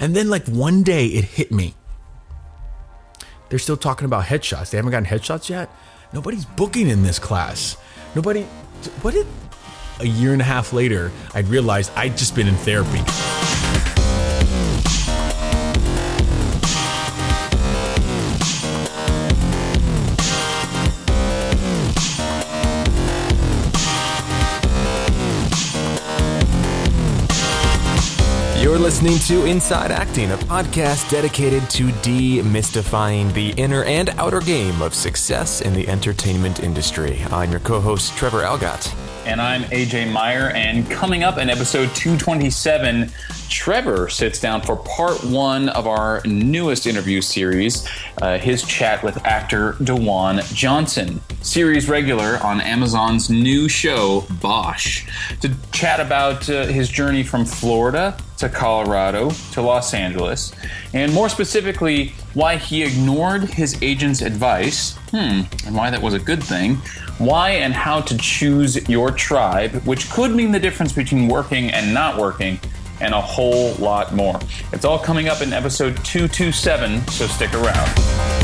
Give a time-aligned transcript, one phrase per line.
[0.00, 1.74] And then, like, one day it hit me.
[3.50, 4.70] They're still talking about headshots.
[4.70, 5.70] They haven't gotten headshots yet.
[6.12, 7.76] Nobody's booking in this class.
[8.14, 8.42] Nobody.
[9.02, 9.26] What did.
[10.00, 13.02] A year and a half later, I'd realized I'd just been in therapy.
[29.00, 34.94] Listening to Inside Acting, a podcast dedicated to demystifying the inner and outer game of
[34.94, 37.22] success in the entertainment industry.
[37.30, 38.94] I'm your co host, Trevor Algatt.
[39.24, 40.50] And I'm AJ Meyer.
[40.50, 43.10] And coming up in episode 227,
[43.48, 47.88] Trevor sits down for part one of our newest interview series,
[48.20, 55.06] uh, his chat with actor DeJuan Johnson, series regular on Amazon's new show, Bosch,
[55.40, 60.52] to chat about uh, his journey from Florida to Colorado to Los Angeles,
[60.94, 66.18] and more specifically, why he ignored his agent's advice, hmm, and why that was a
[66.18, 66.76] good thing,
[67.18, 71.92] why and how to choose your tribe, which could mean the difference between working and
[71.92, 72.58] not working,
[73.00, 74.38] and a whole lot more.
[74.72, 78.39] It's all coming up in episode 227, so stick around.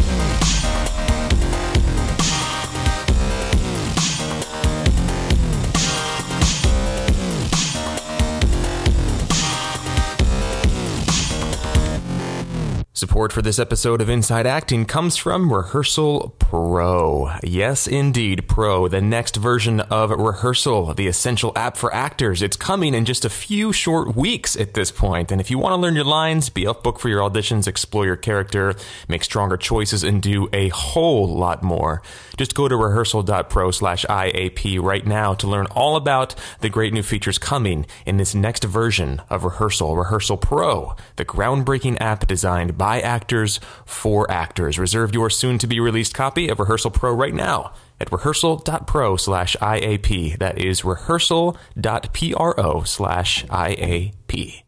[13.16, 17.30] Support for this episode of Inside Acting comes from Rehearsal Pro.
[17.42, 22.42] Yes, indeed, Pro, the next version of Rehearsal, the essential app for actors.
[22.42, 25.32] It's coming in just a few short weeks at this point.
[25.32, 28.04] And if you want to learn your lines, be off book for your auditions, explore
[28.04, 28.74] your character,
[29.08, 32.02] make stronger choices, and do a whole lot more,
[32.36, 37.02] just go to rehearsal.pro slash IAP right now to learn all about the great new
[37.02, 43.05] features coming in this next version of Rehearsal, Rehearsal Pro, the groundbreaking app designed by
[43.06, 44.78] actors for actors.
[44.78, 49.56] Reserve your soon to be released copy of Rehearsal Pro right now at rehearsal.pro slash
[49.62, 50.38] IAP.
[50.38, 54.62] That is rehearsal.pro slash IAP.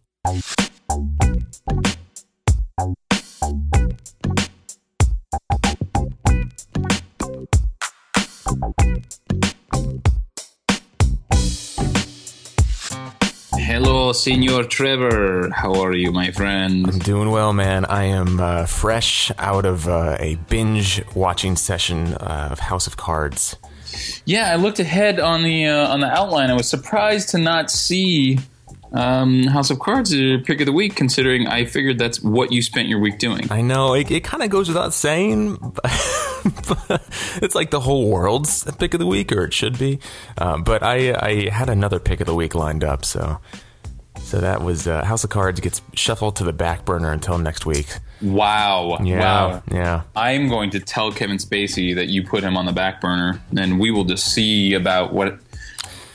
[13.69, 15.51] Hello, Senor Trevor.
[15.51, 16.89] How are you, my friend?
[16.89, 17.84] I'm doing well, man.
[17.84, 23.56] I am uh, fresh out of uh, a binge watching session of House of Cards.
[24.25, 26.49] Yeah, I looked ahead on the uh, on the outline.
[26.49, 28.39] I was surprised to not see
[28.93, 32.62] um, House of Cards uh, pick of the week, considering I figured that's what you
[32.62, 33.50] spent your week doing.
[33.50, 37.03] I know it, it kind of goes without saying, but,
[37.43, 40.00] it's like the whole world's pick of the week, or it should be.
[40.37, 43.41] Uh, but I, I had another pick of the week lined up, so
[44.28, 47.65] so that was uh, House of Cards gets shuffled to the back burner until next
[47.65, 47.87] week.
[48.20, 48.99] Wow!
[49.03, 49.62] Yeah, wow!
[49.70, 50.03] yeah.
[50.15, 53.81] I'm going to tell Kevin Spacey that you put him on the back burner, and
[53.81, 55.38] we will just see about what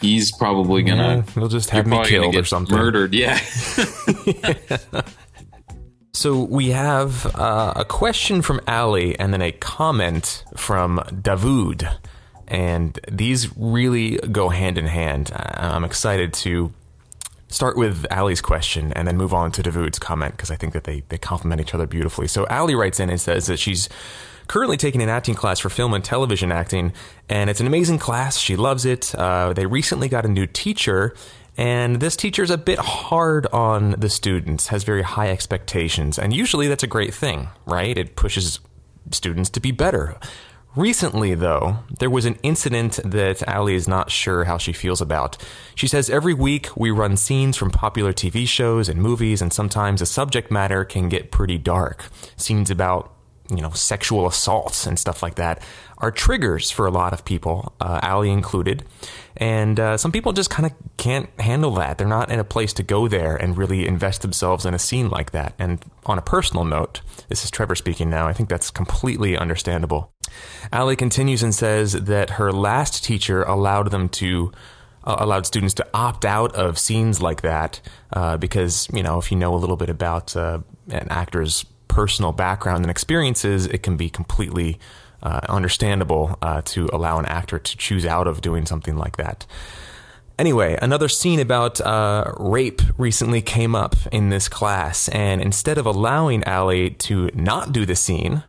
[0.04, 1.26] he's probably gonna.
[1.26, 2.78] Yeah, he'll just have me killed or something.
[2.78, 3.40] Murdered, yeah.
[6.16, 11.98] So we have uh, a question from Ali and then a comment from Davoud.
[12.48, 15.32] And these really go hand in hand.
[15.34, 16.72] I- I'm excited to
[17.48, 20.84] start with Ali's question and then move on to Davoud's comment because I think that
[20.84, 22.28] they, they complement each other beautifully.
[22.28, 23.90] So Ali writes in and says that she's
[24.48, 26.94] currently taking an acting class for film and television acting,
[27.30, 28.38] and it's an amazing class.
[28.38, 29.14] She loves it.
[29.16, 31.16] Uh, they recently got a new teacher,
[31.58, 36.34] and this teacher is a bit hard on the students, has very high expectations, and
[36.34, 37.98] usually that's a great thing, right?
[37.98, 38.60] It pushes
[39.12, 40.18] students to be better.
[40.76, 45.38] Recently, though, there was an incident that Ali is not sure how she feels about.
[45.76, 50.00] She says every week we run scenes from popular TV shows and movies, and sometimes
[50.00, 52.06] the subject matter can get pretty dark.
[52.38, 53.13] Scenes about
[53.58, 55.62] you know, sexual assaults and stuff like that
[55.98, 58.84] are triggers for a lot of people, uh, Ali included.
[59.38, 61.98] And uh, some people just kind of can't handle that.
[61.98, 65.10] They're not in a place to go there and really invest themselves in a scene
[65.10, 65.54] like that.
[65.58, 70.12] And on a personal note, this is Trevor speaking now, I think that's completely understandable.
[70.72, 74.52] Ali continues and says that her last teacher allowed them to
[75.06, 77.82] uh, allowed students to opt out of scenes like that
[78.14, 80.60] uh, because you know if you know a little bit about uh,
[80.90, 84.80] an actor's personal background and experiences, it can be completely
[85.22, 89.46] uh, understandable uh, to allow an actor to choose out of doing something like that.
[90.40, 95.86] Anyway, another scene about uh, rape recently came up in this class, and instead of
[95.86, 98.44] allowing Ali to not do the scene,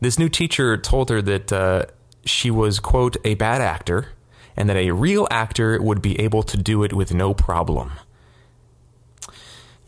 [0.00, 1.84] this new teacher told her that uh,
[2.24, 4.08] she was, quote, a bad actor,
[4.56, 7.92] and that a real actor would be able to do it with no problem.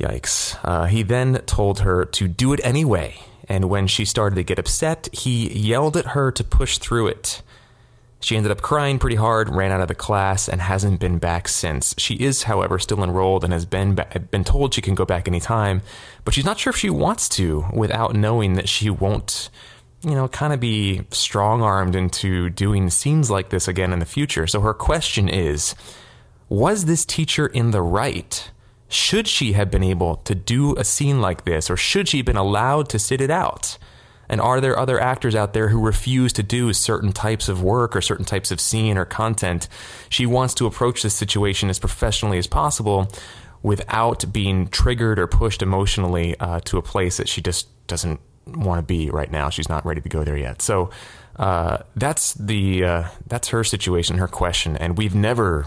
[0.02, 0.58] Yikes.
[0.64, 3.14] Uh, he then told her to do it anyway,
[3.48, 7.42] and when she started to get upset, he yelled at her to push through it.
[8.22, 11.48] She ended up crying pretty hard, ran out of the class, and hasn't been back
[11.48, 11.94] since.
[11.98, 13.98] She is, however, still enrolled and has been
[14.30, 15.82] been told she can go back anytime,
[16.24, 19.50] but she's not sure if she wants to without knowing that she won't,
[20.02, 24.06] you know, kind of be strong armed into doing scenes like this again in the
[24.06, 24.46] future.
[24.46, 25.74] So her question is
[26.48, 28.50] Was this teacher in the right?
[28.92, 32.26] Should she have been able to do a scene like this, or should she have
[32.26, 33.78] been allowed to sit it out?
[34.28, 37.94] And are there other actors out there who refuse to do certain types of work
[37.94, 39.68] or certain types of scene or content?
[40.08, 43.12] She wants to approach this situation as professionally as possible
[43.62, 48.78] without being triggered or pushed emotionally uh, to a place that she just doesn't want
[48.78, 49.50] to be right now.
[49.50, 50.62] She's not ready to go there yet.
[50.62, 50.90] So
[51.36, 55.66] uh, that's the uh, that's her situation, her question, and we've never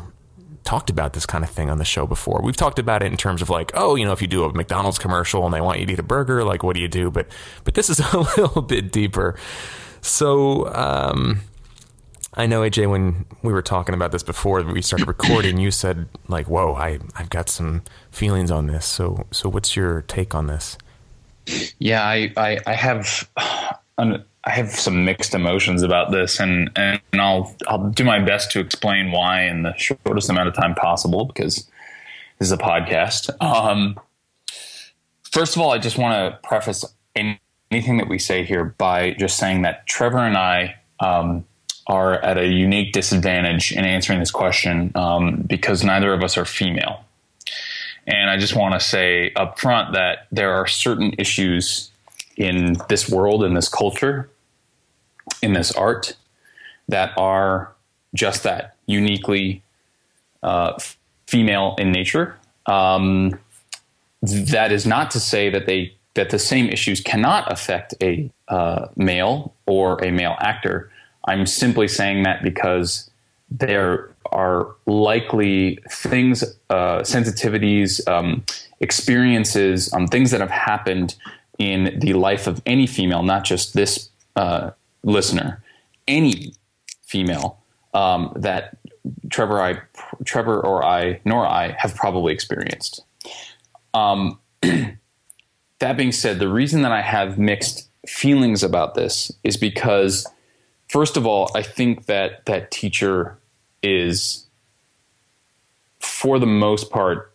[0.66, 2.42] talked about this kind of thing on the show before.
[2.44, 4.54] We've talked about it in terms of like, oh, you know, if you do a
[4.54, 7.10] McDonald's commercial and they want you to eat a burger, like, what do you do?
[7.12, 7.28] But
[7.64, 9.38] but this is a little bit deeper.
[10.02, 11.42] So um,
[12.34, 16.08] I know AJ, when we were talking about this before we started recording, you said
[16.28, 18.86] like, whoa, I I've got some feelings on this.
[18.86, 20.78] So so what's your take on this?
[21.80, 23.30] Yeah, I I, I have.
[24.46, 28.60] I have some mixed emotions about this, and, and I'll I'll do my best to
[28.60, 31.68] explain why in the shortest amount of time possible because
[32.38, 33.30] this is a podcast.
[33.42, 34.00] Um,
[35.24, 39.38] first of all, I just want to preface anything that we say here by just
[39.38, 41.46] saying that Trevor and I um,
[41.88, 46.46] are at a unique disadvantage in answering this question um, because neither of us are
[46.46, 47.04] female.
[48.08, 51.90] And I just want to say up front that there are certain issues
[52.38, 54.30] in this world, in this culture,
[55.42, 56.16] in this art
[56.88, 57.74] that are
[58.14, 59.62] just that uniquely
[60.44, 60.78] uh,
[61.28, 62.38] female in nature.
[62.66, 63.40] Um,
[64.22, 68.88] that is not to say that they that the same issues cannot affect a uh,
[68.96, 70.90] male or a male actor.
[71.28, 73.10] I'm simply saying that because
[73.52, 78.46] there are likely things, uh, sensitivities, um,
[78.80, 81.16] experiences, um, things that have happened
[81.58, 84.72] in the life of any female, not just this uh,
[85.06, 85.64] listener,
[86.08, 86.54] any
[87.06, 87.60] female
[87.94, 88.78] um, that
[89.30, 89.82] Trevor, I,
[90.26, 93.04] Trevor or I, nor I have probably experienced.
[93.94, 100.28] Um, that being said, the reason that I have mixed feelings about this is because,
[100.90, 103.38] first of all, I think that that teacher
[103.82, 104.48] is,
[106.00, 107.32] for the most part,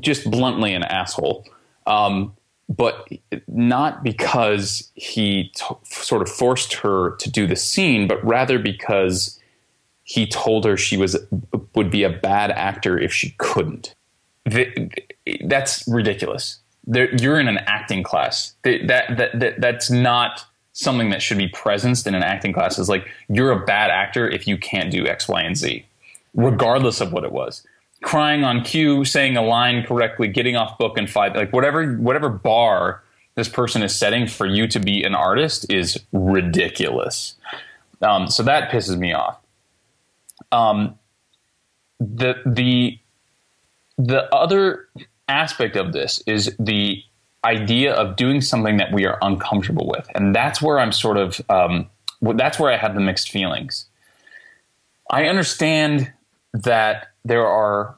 [0.00, 1.46] just bluntly an asshole.
[1.86, 2.34] Um,
[2.68, 3.08] but
[3.48, 9.38] not because he t- sort of forced her to do the scene, but rather because
[10.04, 11.16] he told her she was
[11.74, 13.94] would be a bad actor if she couldn't.
[14.44, 14.90] The,
[15.44, 16.58] that's ridiculous.
[16.84, 18.54] There, you're in an acting class.
[18.62, 22.78] That, that, that, that's not something that should be presenced in an acting class.
[22.78, 25.84] Is like you're a bad actor if you can't do X, Y, and Z,
[26.34, 27.64] regardless of what it was
[28.02, 32.28] crying on cue, saying a line correctly, getting off book in five, like whatever whatever
[32.28, 33.02] bar
[33.34, 37.34] this person is setting for you to be an artist is ridiculous.
[38.02, 39.38] Um, so that pisses me off.
[40.50, 40.98] Um,
[42.00, 42.98] the the
[43.96, 44.88] the other
[45.28, 47.02] aspect of this is the
[47.44, 51.40] idea of doing something that we are uncomfortable with, and that's where I'm sort of
[51.48, 51.88] um,
[52.20, 53.86] that's where I have the mixed feelings.
[55.10, 56.12] I understand
[56.52, 57.96] that there are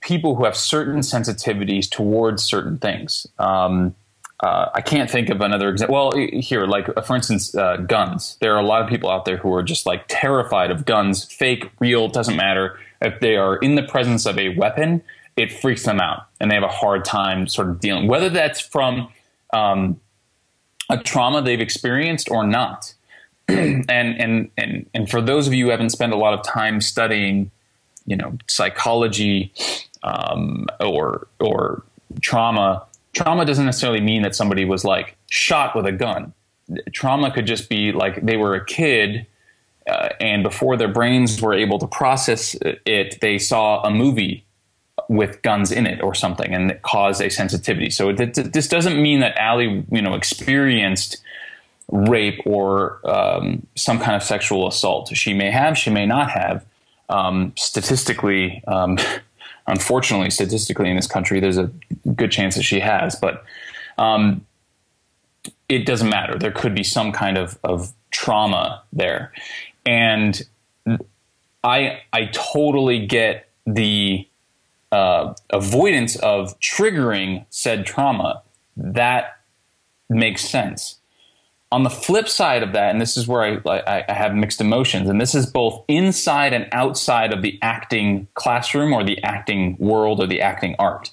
[0.00, 3.26] people who have certain sensitivities towards certain things.
[3.38, 3.94] Um,
[4.42, 5.94] uh, I can't think of another example.
[5.94, 8.36] Well, here, like uh, for instance, uh, guns.
[8.40, 11.24] There are a lot of people out there who are just like terrified of guns,
[11.24, 12.78] fake, real, doesn't matter.
[13.00, 15.02] If they are in the presence of a weapon,
[15.36, 18.08] it freaks them out, and they have a hard time sort of dealing.
[18.08, 19.08] Whether that's from
[19.52, 20.00] um,
[20.90, 22.94] a trauma they've experienced or not.
[23.48, 26.80] and and and and for those of you who haven't spent a lot of time
[26.80, 27.50] studying
[28.06, 29.52] you know psychology
[30.02, 31.82] um, or or
[32.20, 32.84] trauma.
[33.12, 36.32] Trauma doesn't necessarily mean that somebody was like shot with a gun.
[36.92, 39.26] Trauma could just be like they were a kid,
[39.88, 42.56] uh, and before their brains were able to process
[42.86, 44.44] it, they saw a movie
[45.08, 47.90] with guns in it or something, and it caused a sensitivity.
[47.90, 51.18] So this doesn't mean that Ali, you know, experienced
[51.90, 55.14] rape or um, some kind of sexual assault.
[55.14, 56.64] She may have, she may not have,
[57.12, 58.98] um, statistically, um,
[59.66, 61.70] unfortunately, statistically in this country, there's a
[62.16, 63.44] good chance that she has, but
[63.98, 64.44] um,
[65.68, 66.38] it doesn't matter.
[66.38, 69.32] There could be some kind of, of trauma there,
[69.86, 70.42] and
[71.62, 74.26] I I totally get the
[74.90, 78.42] uh, avoidance of triggering said trauma,
[78.76, 79.38] that
[80.08, 80.98] makes sense.
[81.72, 84.60] On the flip side of that, and this is where I, I, I have mixed
[84.60, 89.76] emotions, and this is both inside and outside of the acting classroom or the acting
[89.78, 91.10] world or the acting art.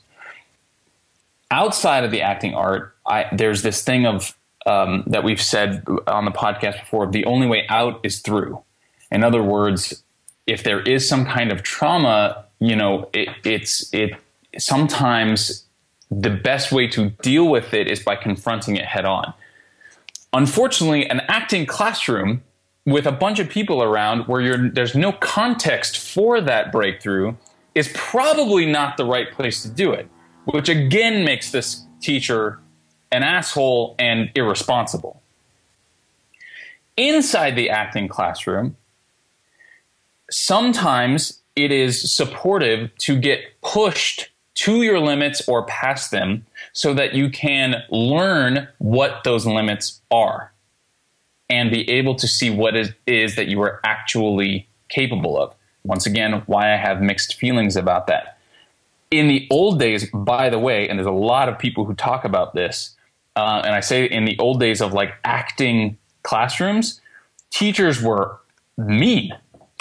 [1.49, 4.35] Outside of the acting art, I, there's this thing of
[4.65, 8.61] um, that we've said on the podcast before: the only way out is through.
[9.09, 10.03] In other words,
[10.45, 14.11] if there is some kind of trauma, you know, it, it's it
[14.57, 15.63] sometimes
[16.11, 19.33] the best way to deal with it is by confronting it head on.
[20.33, 22.43] Unfortunately, an acting classroom
[22.85, 27.35] with a bunch of people around where there's no context for that breakthrough
[27.75, 30.07] is probably not the right place to do it,
[30.45, 32.59] which again makes this teacher
[33.11, 35.21] an asshole and irresponsible.
[36.97, 38.75] Inside the acting classroom,
[40.29, 47.13] sometimes it is supportive to get pushed to your limits or past them so that
[47.13, 50.51] you can learn what those limits are
[51.49, 55.55] and be able to see what it is that you are actually capable of.
[55.85, 58.37] Once again, why I have mixed feelings about that.
[59.11, 62.25] In the old days, by the way, and there's a lot of people who talk
[62.25, 62.97] about this,
[63.37, 66.99] uh, and I say in the old days of like acting classrooms,
[67.49, 68.39] teachers were
[68.77, 69.31] mean,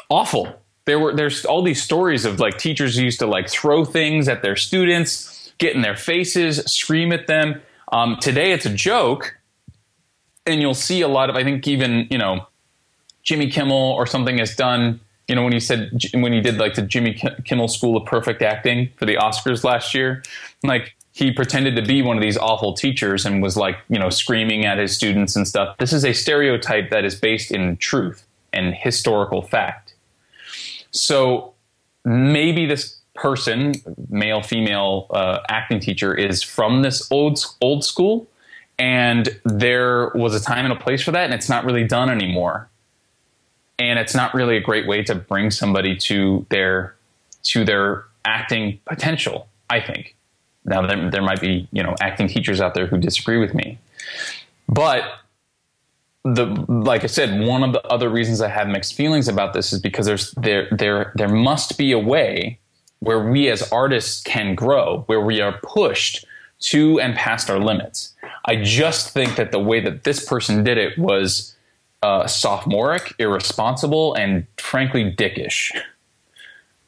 [0.09, 0.63] awful.
[0.89, 4.41] There were there's all these stories of like teachers used to like throw things at
[4.41, 7.61] their students, get in their faces, scream at them.
[7.93, 9.37] Um, today it's a joke,
[10.47, 12.47] and you'll see a lot of I think even you know
[13.23, 14.99] Jimmy Kimmel or something has done.
[15.29, 18.41] You know when he said when he did like the Jimmy Kimmel School of Perfect
[18.41, 20.23] Acting for the Oscars last year,
[20.63, 24.09] like he pretended to be one of these awful teachers and was like, you know,
[24.09, 25.77] screaming at his students and stuff.
[25.77, 29.88] This is a stereotype that is based in truth and historical fact.
[30.91, 31.55] So
[32.05, 33.75] maybe this person,
[34.09, 38.29] male, female uh, acting teacher, is from this old old school,
[38.79, 42.11] and there was a time and a place for that, and it's not really done
[42.11, 42.69] anymore.
[43.81, 46.97] And it's not really a great way to bring somebody to their
[47.45, 49.49] to their acting potential.
[49.71, 50.17] I think.
[50.65, 53.79] Now there, there might be you know acting teachers out there who disagree with me,
[54.69, 55.03] but
[56.35, 59.73] the like I said, one of the other reasons I have mixed feelings about this
[59.73, 62.59] is because there's there there there must be a way
[63.01, 66.27] where we as artists can grow, where we are pushed
[66.61, 68.15] to and past our limits.
[68.45, 71.55] I just think that the way that this person did it was
[72.03, 75.71] uh, sophomoric, irresponsible, and frankly dickish.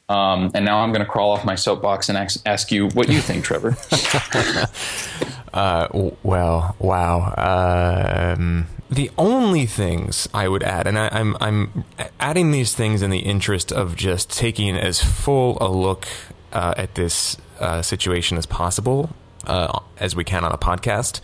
[0.09, 3.07] Um, and now I'm going to crawl off my soapbox and ask, ask you what
[3.07, 3.77] you think, Trevor.
[5.53, 5.87] uh,
[6.21, 8.33] well, wow.
[8.35, 13.01] Um, the only things I would add, and I, am I'm, I'm adding these things
[13.01, 16.07] in the interest of just taking as full a look
[16.51, 19.09] uh, at this uh, situation as possible
[19.47, 21.21] uh, as we can on a podcast.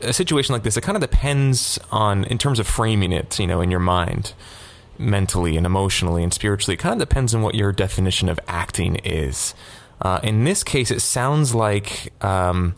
[0.00, 3.46] A situation like this, it kind of depends on, in terms of framing it, you
[3.46, 4.32] know, in your mind
[4.96, 6.74] mentally and emotionally and spiritually.
[6.74, 9.54] It kind of depends on what your definition of acting is.
[10.00, 12.76] Uh, in this case, it sounds like um,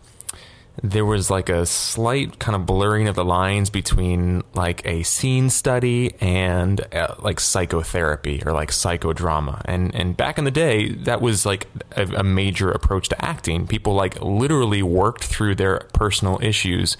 [0.83, 5.49] there was like a slight kind of blurring of the lines between like a scene
[5.49, 9.63] study and uh, like psychotherapy or like psychodrama.
[9.65, 11.67] And and back in the day, that was like
[11.97, 13.67] a, a major approach to acting.
[13.67, 16.97] People like literally worked through their personal issues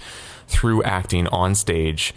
[0.47, 2.13] through acting on stage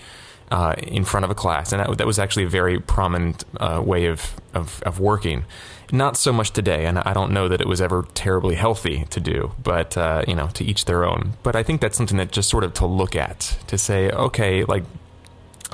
[0.50, 3.82] uh, in front of a class, and that, that was actually a very prominent uh,
[3.84, 5.44] way of, of, of working.
[5.92, 9.20] Not so much today, and I don't know that it was ever terribly healthy to
[9.20, 11.32] do, but uh, you know, to each their own.
[11.42, 14.64] But I think that's something that just sort of to look at to say, okay,
[14.64, 14.84] like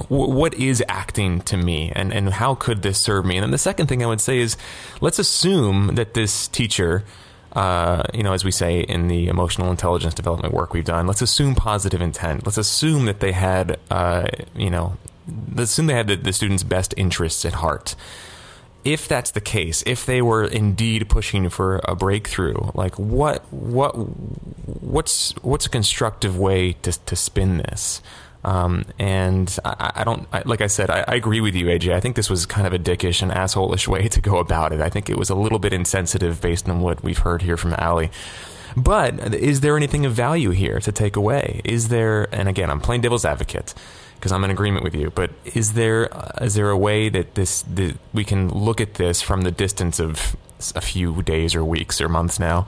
[0.09, 3.37] what is acting to me and, and how could this serve me?
[3.37, 4.57] And then the second thing I would say is
[5.01, 7.03] let's assume that this teacher
[7.57, 11.23] uh, you know, as we say in the emotional intelligence development work we've done, let's
[11.23, 12.45] assume positive intent.
[12.45, 14.99] Let's assume that they had, uh, you know,
[15.57, 17.97] assume they had the, the student's best interests at heart.
[18.87, 23.95] If that's the case, if they were indeed pushing for a breakthrough, like what, what,
[23.95, 28.01] what's, what's a constructive way to to spin this?
[28.45, 31.93] Um, and I, I don't, I, like I said, I, I, agree with you, AJ.
[31.93, 34.81] I think this was kind of a dickish and assholeish way to go about it.
[34.81, 37.75] I think it was a little bit insensitive based on what we've heard here from
[37.75, 38.09] Ali.
[38.77, 41.61] But is there anything of value here to take away?
[41.65, 43.75] Is there, and again, I'm playing devil's advocate
[44.17, 45.11] because I'm in agreement with you.
[45.11, 49.23] But is there uh, there a way that this that we can look at this
[49.23, 50.37] from the distance of
[50.75, 52.67] a few days or weeks or months now?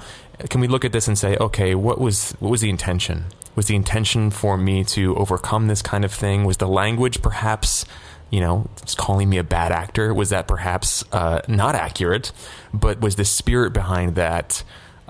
[0.50, 3.26] Can we look at this and say, okay, what was what was the intention?
[3.56, 6.44] Was the intention for me to overcome this kind of thing?
[6.44, 7.84] Was the language perhaps
[8.30, 10.12] you know, calling me a bad actor?
[10.12, 12.32] Was that perhaps uh, not accurate?
[12.74, 14.62] But was the spirit behind that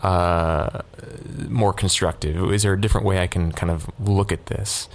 [0.02, 0.82] uh,
[1.48, 2.52] more constructive?
[2.52, 4.88] Is there a different way I can kind of look at this?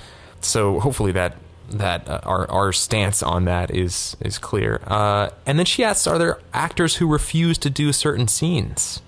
[0.45, 1.37] So hopefully that
[1.69, 4.81] that uh, our our stance on that is is clear.
[4.87, 9.01] Uh, and then she asks, "Are there actors who refuse to do certain scenes?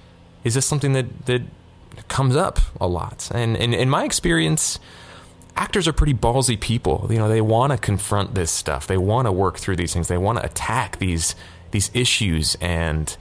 [0.44, 1.42] Is this something that that
[2.08, 4.80] comes up a lot?" And, and in my experience,
[5.56, 7.08] actors are pretty ballsy people.
[7.10, 8.88] You know, they want to confront this stuff.
[8.88, 10.08] They want to work through these things.
[10.08, 11.36] They want to attack these
[11.72, 13.18] these issues and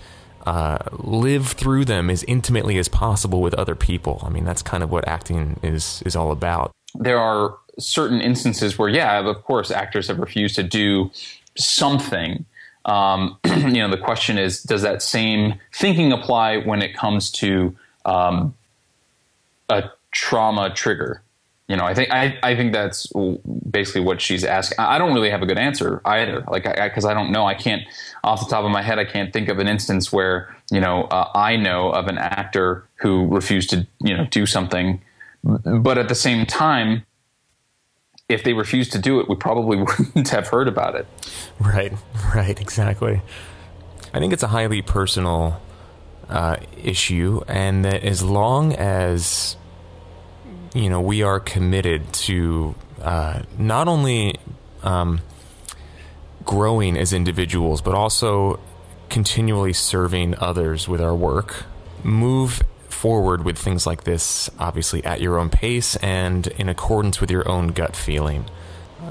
[0.46, 4.22] uh, live through them as intimately as possible with other people.
[4.24, 6.72] I mean, that's kind of what acting is is all about.
[6.94, 11.10] There are certain instances where, yeah, of course, actors have refused to do
[11.56, 12.44] something.
[12.84, 17.76] Um, you know, the question is, does that same thinking apply when it comes to
[18.04, 18.54] um,
[19.68, 21.22] a trauma trigger?
[21.66, 23.10] You know, I think I, I think that's
[23.70, 24.78] basically what she's asking.
[24.78, 27.46] I don't really have a good answer either, like because I, I, don't know.
[27.46, 27.82] I can't
[28.22, 28.98] off the top of my head.
[28.98, 32.86] I can't think of an instance where you know uh, I know of an actor
[32.96, 35.00] who refused to you know do something,
[35.42, 37.06] but at the same time,
[38.28, 41.06] if they refused to do it, we probably wouldn't have heard about it.
[41.58, 41.92] Right,
[42.34, 43.22] right, exactly.
[44.12, 45.60] I think it's a highly personal
[46.28, 49.56] uh, issue, and that as long as
[50.74, 54.34] you know, we are committed to uh, not only
[54.82, 55.20] um,
[56.44, 58.58] growing as individuals, but also
[59.08, 61.64] continually serving others with our work.
[62.02, 62.62] Move
[62.94, 67.48] forward with things like this, obviously, at your own pace and in accordance with your
[67.48, 68.46] own gut feeling.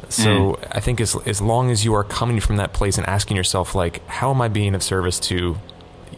[0.10, 0.68] So mm.
[0.72, 3.76] I think as as long as you are coming from that place and asking yourself,
[3.76, 5.58] like, how am I being of service to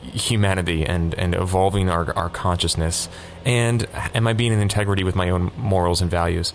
[0.01, 3.09] humanity and and evolving our our consciousness
[3.43, 6.53] and am I being in integrity with my own morals and values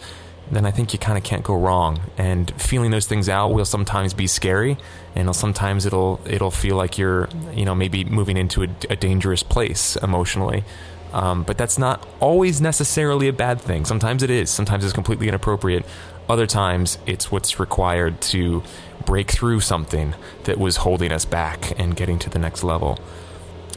[0.50, 3.64] then I think you kind of can't go wrong and feeling those things out will
[3.64, 4.76] sometimes be scary
[5.14, 9.43] and sometimes it'll it'll feel like you're you know maybe moving into a, a dangerous
[9.43, 10.64] place emotionally
[11.12, 15.29] um, but that's not always necessarily a bad thing sometimes it is sometimes it's completely
[15.29, 15.85] inappropriate
[16.29, 18.63] other times it's what's required to
[19.04, 22.99] break through something that was holding us back and getting to the next level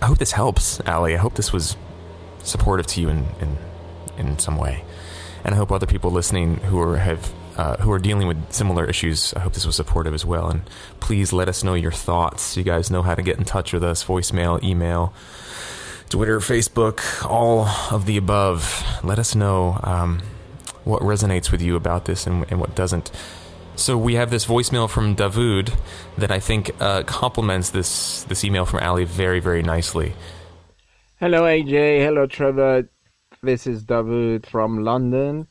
[0.03, 1.13] I hope this helps, Ali.
[1.13, 1.77] I hope this was
[2.43, 3.57] supportive to you in, in,
[4.17, 4.83] in some way.
[5.45, 8.83] And I hope other people listening who are, have, uh, who are dealing with similar
[8.83, 10.49] issues, I hope this was supportive as well.
[10.49, 10.63] And
[10.99, 12.57] please let us know your thoughts.
[12.57, 15.13] You guys know how to get in touch with us voicemail, email,
[16.13, 18.85] Twitter, Facebook, all of the above.
[19.03, 20.21] Let us know um,
[20.83, 23.09] what resonates with you about this and, and what doesn't.
[23.77, 25.73] So we have this voicemail from Davoud
[26.19, 30.13] that I think uh, complements this this email from Ali very very nicely.
[31.19, 32.87] Hello AJ, hello Trevor.
[33.41, 35.47] This is Davoud from London.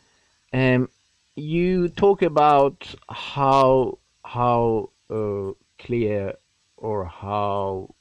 [0.52, 0.88] Um,
[1.34, 6.34] you talk about how how uh, clear
[6.76, 7.96] or how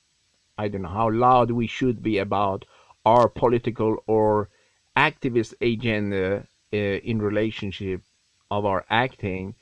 [0.62, 2.66] I don't know how loud we should be about
[3.06, 4.50] our political or
[4.96, 8.02] activist agenda uh, in relationship
[8.50, 9.56] of our acting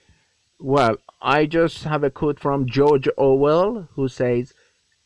[0.62, 4.54] well, I just have a quote from George Orwell who says,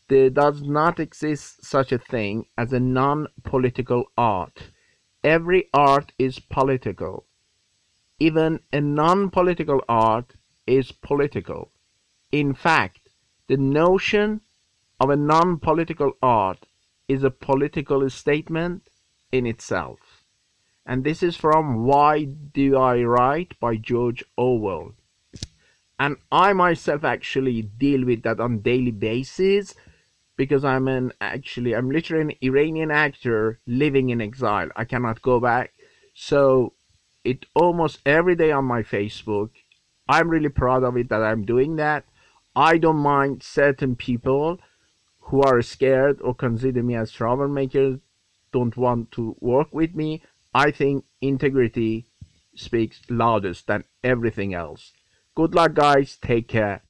[0.07, 4.71] There does not exist such a thing as a non political art.
[5.23, 7.27] Every art is political.
[8.19, 10.33] Even a non political art
[10.65, 11.71] is political.
[12.31, 13.09] In fact,
[13.47, 14.41] the notion
[15.03, 16.65] of a non political art
[17.07, 18.89] is a political statement
[19.31, 20.23] in itself.
[20.85, 24.93] And this is from Why Do I Write by George Orwell
[25.99, 29.73] and I myself actually deal with that on daily basis
[30.35, 34.69] because I'm an actually I'm literally an Iranian actor living in exile.
[34.75, 35.73] I cannot go back.
[36.13, 36.73] So
[37.23, 39.51] it almost every day on my Facebook.
[40.09, 42.03] I'm really proud of it that I'm doing that.
[42.55, 44.59] I don't mind certain people
[45.25, 47.99] who are scared or consider me as troublemakers
[48.51, 50.21] don't want to work with me.
[50.53, 52.05] I think integrity
[52.55, 54.91] speaks loudest than everything else.
[55.35, 56.17] Good luck, guys.
[56.21, 56.83] Take care.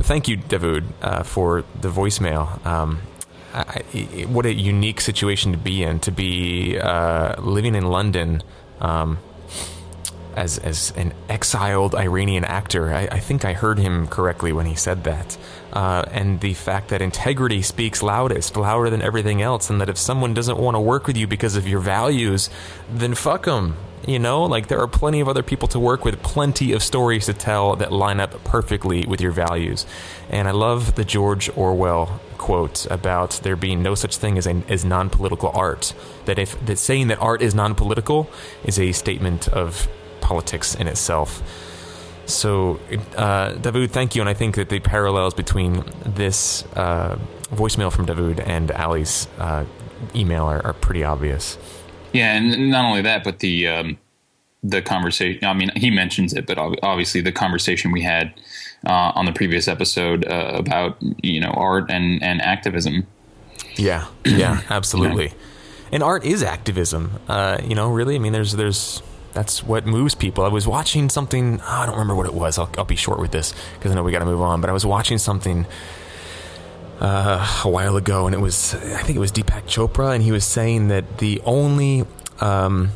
[0.00, 2.64] Thank you, Davoud, uh, for the voicemail.
[2.66, 3.00] Um,
[3.54, 8.42] I, I, what a unique situation to be in, to be uh, living in London
[8.80, 9.18] um,
[10.36, 12.92] as, as an exiled Iranian actor.
[12.92, 15.36] I, I, think I heard him correctly when he said that.
[15.72, 19.98] Uh, and the fact that integrity speaks loudest, louder than everything else, and that if
[19.98, 22.50] someone doesn't want to work with you because of your values,
[22.90, 23.76] then fuck them.
[24.06, 27.26] You know, like there are plenty of other people to work with, plenty of stories
[27.26, 29.86] to tell that line up perfectly with your values.
[30.28, 34.60] And I love the George Orwell quote about there being no such thing as a,
[34.68, 35.94] as non-political art.
[36.24, 38.28] That if that saying that art is non-political
[38.64, 39.88] is a statement of
[40.32, 41.42] politics in itself.
[42.24, 42.80] So,
[43.16, 47.18] uh, David, thank you, and I think that the parallels between this uh,
[47.50, 49.66] voicemail from David and Ali's uh,
[50.14, 51.58] email are, are, pretty obvious.
[52.14, 53.98] Yeah, and not only that, but the um,
[54.62, 55.44] the conversation.
[55.44, 58.32] I mean, he mentions it, but obviously the conversation we had
[58.86, 63.06] uh, on the previous episode uh, about you know art and and activism.
[63.76, 65.26] Yeah, yeah, absolutely.
[65.26, 65.92] yeah.
[65.92, 67.20] And art is activism.
[67.28, 68.14] Uh, you know, really.
[68.14, 70.44] I mean, there's there's that's what moves people.
[70.44, 71.60] I was watching something.
[71.60, 72.58] Oh, I don't remember what it was.
[72.58, 74.60] I'll, I'll be short with this because I know we got to move on.
[74.60, 75.66] But I was watching something
[77.00, 80.32] uh, a while ago, and it was I think it was Deepak Chopra, and he
[80.32, 82.04] was saying that the only
[82.40, 82.90] um,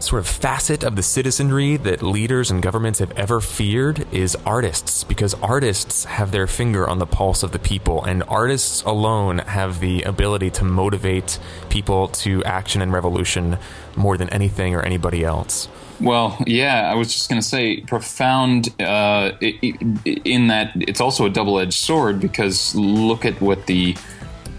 [0.00, 5.04] sort of facet of the citizenry that leaders and governments have ever feared is artists,
[5.04, 9.80] because artists have their finger on the pulse of the people, and artists alone have
[9.80, 13.58] the ability to motivate people to action and revolution
[13.96, 15.68] more than anything or anybody else.
[16.00, 21.30] Well, yeah, I was just going to say profound uh, in that it's also a
[21.30, 23.96] double-edged sword because look at what the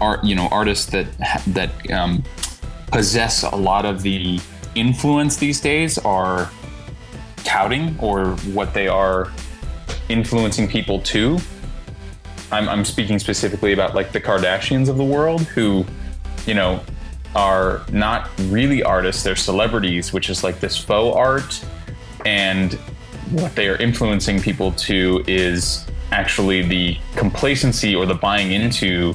[0.02, 1.06] art, you know, artists that
[1.46, 2.22] that um,
[2.88, 4.38] possess a lot of the
[4.74, 6.50] influence these days are
[7.38, 9.32] touting or what they are
[10.08, 11.38] influencing people to.
[12.52, 15.84] I'm, I'm speaking specifically about like the Kardashians of the world who,
[16.46, 16.80] you know,
[17.34, 21.64] are not really artists, they're celebrities, which is like this faux art.
[22.26, 22.74] And
[23.30, 29.14] what they are influencing people to is actually the complacency or the buying into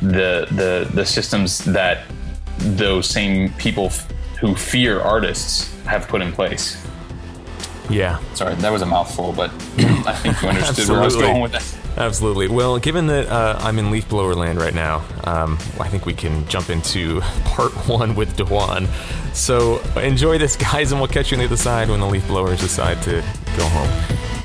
[0.00, 2.04] the the the systems that
[2.58, 3.90] those same people
[4.42, 6.76] who fear artists have put in place.
[7.88, 8.18] Yeah.
[8.34, 11.52] Sorry, that was a mouthful, but I think you understood where I was going with
[11.52, 11.78] that.
[11.96, 12.48] Absolutely.
[12.48, 16.12] Well, given that uh, I'm in leaf blower land right now, um, I think we
[16.12, 18.88] can jump into part one with DeJuan.
[19.32, 22.26] So enjoy this, guys, and we'll catch you on the other side when the leaf
[22.26, 23.22] blowers decide to
[23.56, 24.41] go home.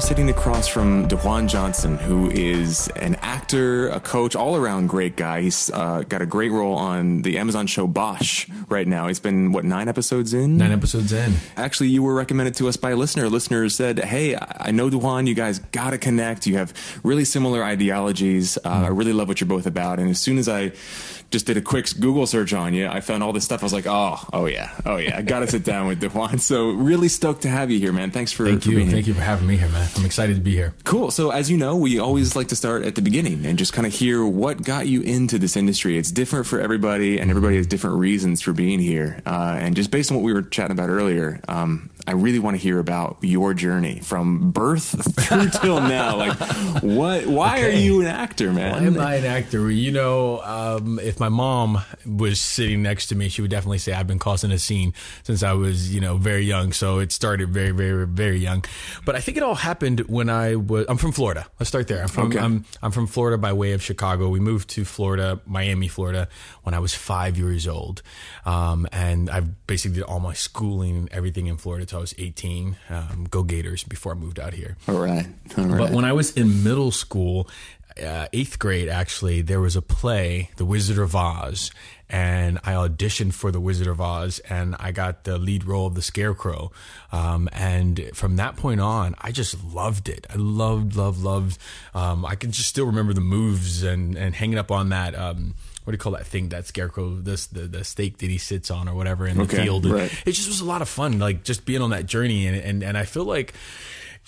[0.00, 5.42] Sitting across from DeJuan Johnson, who is an actor, a coach, all around great guy.
[5.42, 9.08] He's uh, got a great role on the Amazon show Bosch right now.
[9.08, 10.56] He's been, what, nine episodes in?
[10.56, 11.34] Nine episodes in.
[11.56, 13.24] Actually, you were recommended to us by a listener.
[13.24, 16.46] A listener said, Hey, I know DeJuan, you guys got to connect.
[16.46, 18.58] You have really similar ideologies.
[18.58, 19.98] Uh, I really love what you're both about.
[19.98, 20.72] And as soon as I
[21.30, 22.86] just did a quick Google search on you.
[22.86, 23.62] I found all this stuff.
[23.62, 25.18] I was like, oh, oh yeah, oh yeah.
[25.18, 26.40] I got to sit down with DeJuan.
[26.40, 28.10] So really stoked to have you here, man.
[28.10, 29.00] Thanks for thank for you, thank here.
[29.00, 29.88] you for having me here, man.
[29.96, 30.74] I'm excited to be here.
[30.84, 31.10] Cool.
[31.10, 33.86] So as you know, we always like to start at the beginning and just kind
[33.86, 35.98] of hear what got you into this industry.
[35.98, 39.20] It's different for everybody, and everybody has different reasons for being here.
[39.26, 42.56] Uh, and just based on what we were chatting about earlier, um, I really want
[42.56, 44.84] to hear about your journey from birth
[45.26, 46.16] through till now.
[46.16, 46.38] Like,
[46.82, 47.26] what?
[47.26, 47.66] Why okay.
[47.66, 48.72] are you an actor, man?
[48.72, 49.70] Why am I an actor?
[49.70, 53.92] You know, um, if my mom was sitting next to me, she would definitely say
[53.92, 56.72] I've been causing a scene since I was, you know, very young.
[56.72, 58.64] So it started very, very, very young.
[59.04, 60.86] But I think it all happened when I was.
[60.88, 61.46] I'm from Florida.
[61.58, 62.02] Let's start there.
[62.02, 62.28] I'm from.
[62.28, 62.38] Okay.
[62.38, 64.28] I'm, I'm from Florida by way of Chicago.
[64.28, 66.28] We moved to Florida, Miami, Florida,
[66.62, 68.02] when I was five years old,
[68.44, 72.14] um, and I basically did all my schooling and everything in Florida till I was
[72.18, 72.76] 18.
[72.90, 74.76] Um, go Gators before I moved out here.
[74.88, 75.26] All right.
[75.56, 75.78] All right.
[75.78, 77.48] But when I was in middle school,
[78.02, 81.70] uh, eighth grade, actually, there was a play, The Wizard of Oz,
[82.08, 85.94] and I auditioned for The Wizard of Oz, and I got the lead role of
[85.94, 86.70] the Scarecrow.
[87.10, 90.26] Um, and from that point on, I just loved it.
[90.30, 91.58] I loved, loved, loved.
[91.94, 95.14] Um, I can just still remember the moves and and hanging up on that.
[95.14, 95.54] Um,
[95.84, 98.72] what do you call that thing that scarecrow this the, the stake that he sits
[98.72, 100.12] on or whatever in okay, the field right.
[100.26, 102.82] it just was a lot of fun like just being on that journey and and,
[102.82, 103.54] and i feel like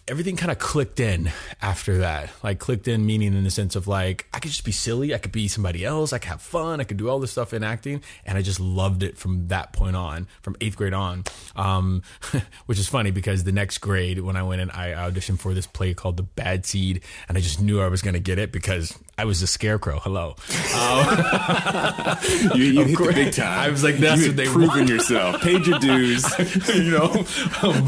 [0.08, 2.30] everything kind of clicked in after that.
[2.42, 5.18] Like clicked in meaning in the sense of like I could just be silly, I
[5.18, 7.62] could be somebody else, I could have fun, I could do all this stuff in
[7.62, 11.24] acting, and I just loved it from that point on, from eighth grade on.
[11.56, 12.02] Um,
[12.66, 15.66] which is funny because the next grade when I went in, I auditioned for this
[15.66, 18.52] play called The Bad Seed, and I just knew I was going to get it
[18.52, 19.98] because I was a scarecrow.
[20.00, 20.36] Hello.
[22.54, 23.14] You, you hit course.
[23.14, 23.58] the big time.
[23.58, 24.88] I was like, that's you what they proven want.
[24.88, 25.40] yourself.
[25.42, 26.24] Paid your dues.
[26.74, 27.24] you know,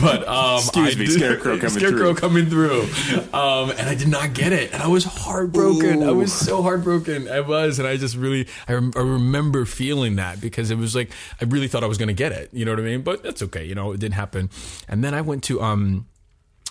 [0.01, 1.81] but um, Excuse I me, did- scarecrow coming through.
[1.81, 2.21] scarecrow through.
[2.21, 2.83] coming through,
[3.33, 6.03] um, and I did not get it, and I was heartbroken.
[6.03, 7.29] I was so heartbroken.
[7.29, 10.95] I was, and I just really, I, rem- I remember feeling that because it was
[10.95, 12.51] like I really thought I was going to get it.
[12.53, 13.03] You know what I mean?
[13.03, 13.65] But that's okay.
[13.65, 14.51] You know, it didn't happen.
[14.89, 16.07] And then I went to um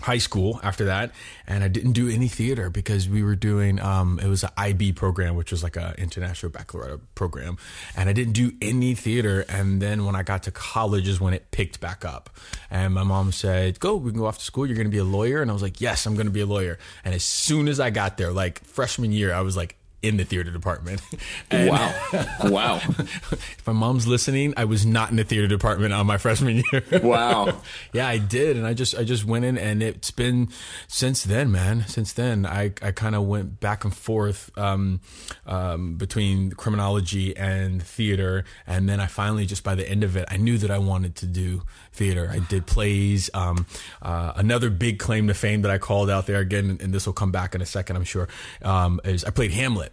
[0.02, 1.12] high school after that
[1.46, 4.94] and i didn't do any theater because we were doing um it was an ib
[4.94, 7.58] program which was like a international baccalaureate program
[7.98, 11.34] and i didn't do any theater and then when i got to college is when
[11.34, 12.30] it picked back up.
[12.70, 15.04] And my mom said go we can go off to school you're gonna be a
[15.04, 16.78] lawyer and i was like yes i'm gonna be a lawyer.
[17.04, 20.24] And as soon as i got there like freshman year i was like in the
[20.24, 21.02] theater department
[21.52, 21.94] And- wow.
[22.44, 22.76] Wow.
[22.88, 26.84] if my mom's listening i was not in the theater department on my freshman year
[27.04, 27.62] Wow.
[27.94, 30.50] yeah, I did, and I just I just went in, and it's been
[30.88, 31.86] since then, man.
[31.88, 35.02] Since then, I I kind of went back and forth um,
[35.46, 40.26] um, between criminology and theater, and then I finally just by the end of it,
[40.30, 42.30] I knew that I wanted to do theater.
[42.32, 43.30] I did plays.
[43.34, 43.66] Um,
[44.02, 47.14] uh, another big claim to fame that I called out there again, and this will
[47.14, 48.28] come back in a second, I'm sure.
[48.62, 49.92] Um, is I played Hamlet.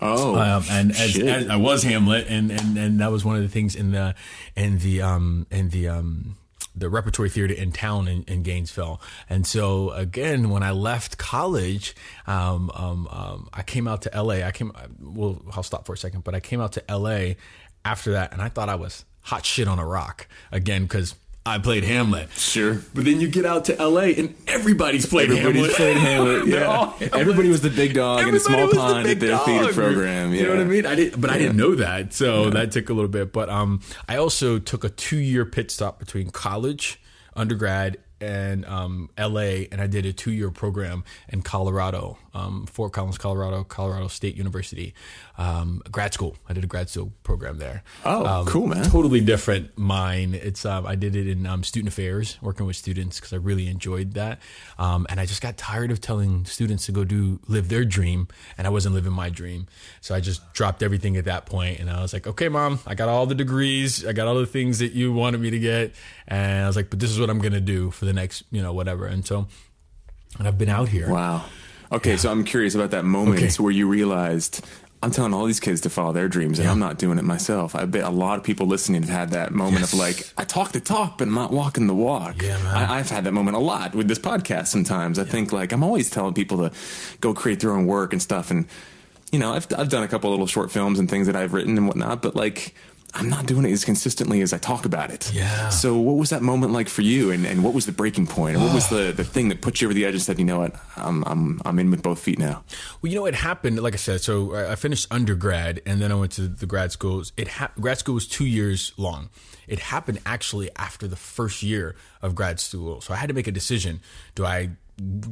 [0.00, 0.34] Oh.
[0.36, 3.48] Um, and as, as I was Hamlet, and, and and that was one of the
[3.48, 4.14] things in the
[4.56, 6.36] in the um in the um
[6.74, 9.00] the repertory theater in town in, in Gainesville.
[9.30, 11.94] And so again, when I left college,
[12.26, 14.46] um, um, um, I came out to LA.
[14.46, 14.72] I came.
[15.00, 17.34] Well, I'll stop for a second, but I came out to LA
[17.84, 21.14] after that, and I thought I was hot shit on a rock again because.
[21.46, 22.30] I played Hamlet.
[22.32, 22.80] Sure.
[22.94, 25.76] But then you get out to LA and everybody's played Everybody's Hamlet.
[25.76, 26.46] played Hamlet.
[26.46, 26.86] Yeah.
[26.92, 27.14] Hamlet.
[27.14, 30.32] Everybody was the big dog in a small was the pond at their theater program.
[30.32, 30.36] Yeah.
[30.40, 30.86] You know what I mean?
[30.86, 33.30] I didn't, but I didn't know that, so that took a little bit.
[33.32, 36.98] But um, I also took a two-year pit stop between college,
[37.36, 39.68] undergrad, and um, L.A.
[39.70, 44.92] And I did a two-year program in Colorado, um, Fort Collins, Colorado, Colorado State University,
[45.38, 46.36] um, grad school.
[46.48, 47.82] I did a grad school program there.
[48.04, 48.84] Oh, Um, cool, man.
[48.84, 49.76] Totally different.
[49.78, 50.34] Mine.
[50.34, 53.68] It's um, I did it in um, student affairs, working with students because I really
[53.68, 54.40] enjoyed that.
[54.78, 58.28] Um, and I just got tired of telling students to go do live their dream,
[58.58, 59.66] and I wasn't living my dream.
[60.00, 62.94] So I just dropped everything at that point, and I was like, okay, mom, I
[62.94, 65.92] got all the degrees, I got all the things that you wanted me to get,
[66.26, 68.62] and I was like, but this is what I'm gonna do for the next, you
[68.62, 69.06] know, whatever.
[69.06, 69.46] And so,
[70.38, 71.08] and I've been out here.
[71.10, 71.44] Wow.
[71.94, 73.52] Okay, so I'm curious about that moment Okay.
[73.62, 74.64] where you realized
[75.02, 77.74] I'm telling all these kids to follow their dreams and I'm not doing it myself.
[77.74, 79.92] I bet a lot of people listening have had that moment Yes.
[79.92, 82.40] of like, I talk the talk, but I'm not walking the walk.
[82.42, 82.74] Yeah, man.
[82.74, 85.18] I, I've had that moment a lot with this podcast sometimes.
[85.18, 86.72] I think like I'm always telling people to
[87.20, 88.50] go create their own work and stuff.
[88.50, 88.66] And,
[89.30, 91.76] you know, I've, I've done a couple little short films and things that I've written
[91.76, 92.74] and whatnot, but like,
[93.14, 95.32] I'm not doing it as consistently as I talk about it.
[95.32, 95.68] Yeah.
[95.68, 98.56] So what was that moment like for you, and, and what was the breaking point,
[98.56, 100.44] or what was the, the thing that put you over the edge and said, you
[100.44, 102.64] know what, I'm I'm I'm in with both feet now.
[103.00, 103.80] Well, you know, it happened.
[103.80, 107.32] Like I said, so I finished undergrad, and then I went to the grad schools.
[107.36, 109.30] It ha- grad school was two years long.
[109.68, 113.00] It happened actually after the first year of grad school.
[113.00, 114.00] So I had to make a decision:
[114.34, 114.70] do I,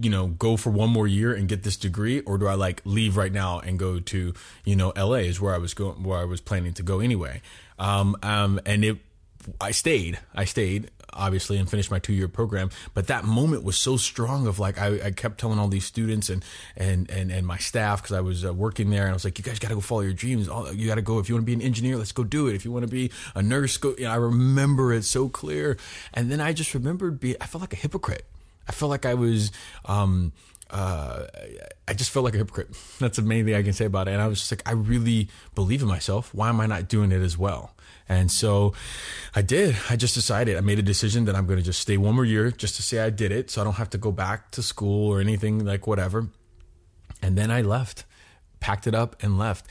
[0.00, 2.80] you know, go for one more year and get this degree, or do I like
[2.84, 5.22] leave right now and go to, you know, L.A.
[5.22, 7.42] is where I was going, where I was planning to go anyway.
[7.82, 8.98] Um, um, and it
[9.60, 10.18] I stayed.
[10.34, 12.70] I stayed, obviously, and finished my two year program.
[12.94, 14.46] But that moment was so strong.
[14.46, 16.44] Of like, I, I kept telling all these students and
[16.76, 19.38] and and, and my staff because I was uh, working there, and I was like,
[19.38, 20.48] you guys got to go follow your dreams.
[20.48, 21.18] All, you got to go.
[21.18, 22.54] If you want to be an engineer, let's go do it.
[22.54, 23.94] If you want to be a nurse, go.
[23.98, 25.76] You know, I remember it so clear.
[26.14, 27.36] And then I just remembered being.
[27.40, 28.26] I felt like a hypocrite.
[28.68, 29.50] I felt like I was.
[29.84, 30.32] Um,
[30.72, 31.26] uh,
[31.86, 32.70] I just felt like a hypocrite.
[32.98, 34.12] That's the main thing I can say about it.
[34.12, 36.34] And I was just like, I really believe in myself.
[36.34, 37.76] Why am I not doing it as well?
[38.08, 38.72] And so
[39.34, 39.76] I did.
[39.88, 42.24] I just decided, I made a decision that I'm going to just stay one more
[42.24, 43.50] year just to say I did it.
[43.50, 46.28] So I don't have to go back to school or anything like whatever.
[47.20, 48.04] And then I left,
[48.58, 49.66] packed it up and left.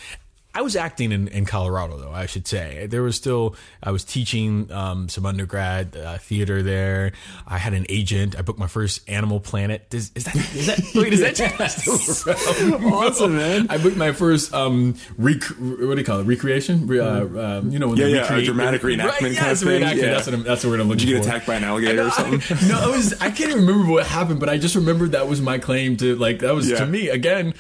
[0.54, 2.86] I was acting in, in Colorado, though, I should say.
[2.88, 7.14] There was still, I was teaching um, some undergrad uh, theater there.
[7.48, 8.38] I had an agent.
[8.38, 9.88] I booked my first Animal Planet.
[9.94, 11.38] Is, is that, is that, wait, is that
[11.72, 12.84] still around?
[12.94, 13.68] Awesome, man.
[13.70, 16.24] I booked my first, um, rec- what do you call it?
[16.24, 16.86] Recreation?
[16.86, 19.34] Re- uh, um, you know, when Yeah, they yeah, a recreate- dramatic reenactment Right, kind
[19.36, 19.96] yes, of thing, reenactment.
[20.02, 20.10] yeah.
[20.12, 21.24] That's, what I'm, that's the word I'm looking Did you for.
[21.24, 22.58] get attacked by an alligator or something?
[22.68, 25.40] no, it was, I can't even remember what happened, but I just remembered that was
[25.42, 26.80] my claim to like that was Yeah.
[26.80, 27.54] to me again.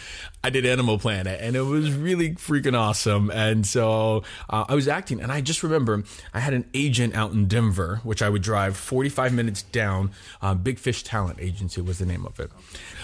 [0.43, 3.29] I did Animal Planet, and it was really freaking awesome.
[3.29, 7.31] And so uh, I was acting, and I just remember I had an agent out
[7.31, 10.11] in Denver, which I would drive 45 minutes down.
[10.41, 12.49] Uh, Big Fish Talent Agency was the name of it.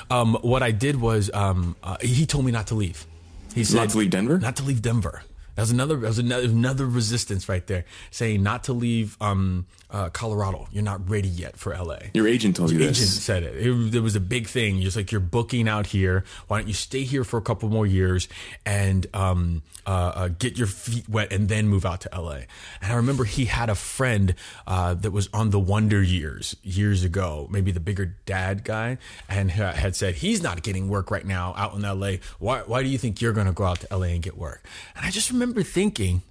[0.10, 3.06] Um, what I did was um, uh, he told me not to leave.
[3.54, 4.39] He said Not to leave Denver?
[4.39, 5.23] Not to leave Denver.
[5.57, 5.95] That was another.
[5.95, 10.67] That was another, another resistance right there, saying not to leave um, uh, Colorado.
[10.71, 11.97] You're not ready yet for LA.
[12.13, 13.23] Your agent told you agent this.
[13.23, 13.55] said it.
[13.55, 13.95] it.
[13.95, 14.81] It was a big thing.
[14.81, 16.25] Just like you're booking out here.
[16.47, 18.27] Why don't you stay here for a couple more years
[18.67, 22.41] and um, uh, uh, get your feet wet and then move out to LA?
[22.79, 24.35] And I remember he had a friend
[24.67, 29.49] uh, that was on the Wonder Years years ago, maybe the bigger dad guy, and
[29.49, 32.17] had said he's not getting work right now out in LA.
[32.37, 32.59] Why?
[32.59, 34.63] Why do you think you're going to go out to LA and get work?
[34.95, 36.21] And I just remember thinking.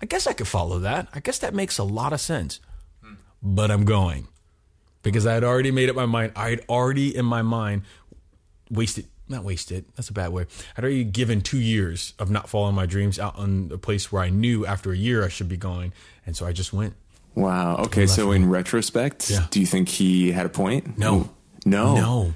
[0.00, 1.08] I guess I could follow that.
[1.12, 2.60] I guess that makes a lot of sense.
[3.42, 4.28] But I'm going
[5.02, 6.32] because I had already made up my mind.
[6.36, 7.82] I had already in my mind
[8.70, 10.46] wasted, not wasted, that's a bad way.
[10.76, 14.22] I'd already given two years of not following my dreams out on a place where
[14.22, 15.92] I knew after a year I should be going.
[16.26, 16.94] And so I just went.
[17.34, 17.76] Wow.
[17.86, 18.06] Okay.
[18.06, 19.46] So in retrospect, Yeah.
[19.50, 20.98] do you think he had a point?
[20.98, 21.30] No.
[21.64, 21.94] No.
[21.94, 22.34] No.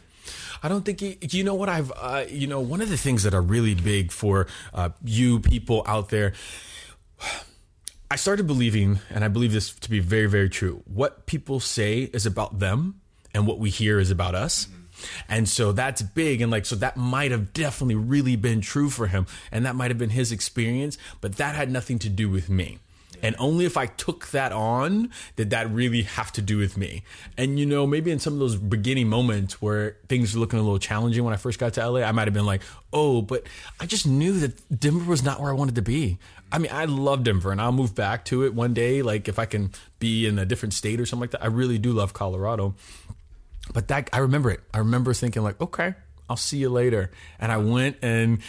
[0.63, 3.35] I don't think you know what I've, uh, you know, one of the things that
[3.35, 6.35] are really big for uh, you people out there.
[8.11, 10.83] I started believing, and I believe this to be very, very true.
[10.85, 13.01] What people say is about them,
[13.35, 14.69] and what we hear is about us.
[15.29, 16.41] And so that's big.
[16.41, 19.27] And like, so that might have definitely really been true for him.
[19.51, 22.79] And that might have been his experience, but that had nothing to do with me.
[23.23, 27.05] And only if I took that on did that really have to do with me.
[27.39, 30.63] And you know, maybe in some of those beginning moments where things were looking a
[30.63, 33.45] little challenging when I first got to LA, I might have been like, oh, but
[33.81, 36.19] I just knew that Denver was not where I wanted to be.
[36.51, 39.01] I mean, I love Denver and I'll move back to it one day.
[39.01, 41.45] Like if I can be in a different state or something like that.
[41.45, 42.75] I really do love Colorado.
[43.73, 44.61] But that I remember it.
[44.75, 45.95] I remember thinking like, okay,
[46.29, 47.11] I'll see you later.
[47.39, 48.41] And I went and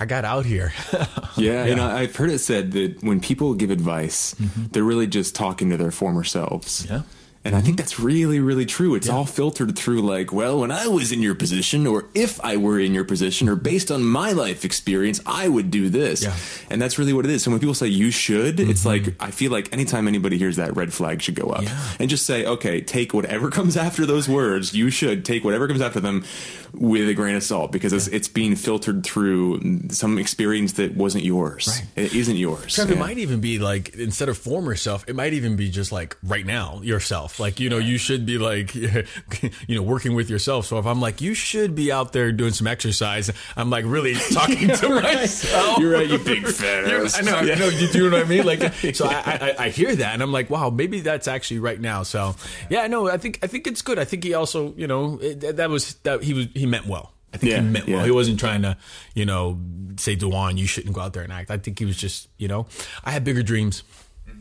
[0.00, 0.72] I got out here.
[1.36, 4.34] Yeah, you know, I've heard it said that when people give advice,
[4.72, 6.82] they're really just talking to their former selves.
[6.82, 6.94] Mm-hmm.
[6.94, 7.02] Yeah.
[7.42, 8.94] And I think that's really, really true.
[8.94, 12.58] It's all filtered through, like, well, when I was in your position, or if I
[12.58, 16.22] were in your position, or based on my life experience, I would do this.
[16.22, 16.30] Yeah.
[16.32, 16.72] Mm-hmm.
[16.74, 17.42] And that's really what it is.
[17.42, 20.76] So when people say you should, it's like, I feel like anytime anybody hears that,
[20.76, 21.62] red flag should go up.
[21.62, 21.82] Yeah.
[21.98, 24.74] And just say, okay, take whatever comes after those words.
[24.74, 26.24] You should take whatever comes after them
[26.72, 31.24] with a grain of salt because it's, it's being filtered through some experience that wasn't
[31.24, 31.68] yours.
[31.68, 32.04] Right.
[32.06, 32.74] It isn't yours.
[32.74, 32.96] Trev, Yeah.
[32.96, 36.16] it might even be like instead of former self, it might even be just like
[36.22, 37.40] right now yourself.
[37.40, 40.66] Like you know, you should be like you know working with yourself.
[40.66, 44.14] So if I'm like you should be out there doing some exercise, I'm like really
[44.32, 45.78] talking to myself.
[45.78, 47.18] You're right, you big fat ass.
[47.18, 47.68] I know, I know.
[47.68, 48.44] You do know what I mean?
[48.46, 51.80] Like, so I, I, I hear that, and I'm like, wow, maybe that's actually right
[51.80, 52.02] now.
[52.02, 52.34] So,
[52.68, 53.98] yeah, no, I think I think it's good.
[53.98, 57.12] I think he also, you know, it, that was that he was he meant well.
[57.32, 57.96] I think Yeah, he meant yeah.
[57.96, 58.04] well.
[58.04, 58.76] He wasn't trying to,
[59.14, 59.58] you know,
[59.98, 61.50] say DeJuan, you shouldn't go out there and act.
[61.50, 62.66] I think he was just, you know,
[63.04, 63.82] I had bigger dreams.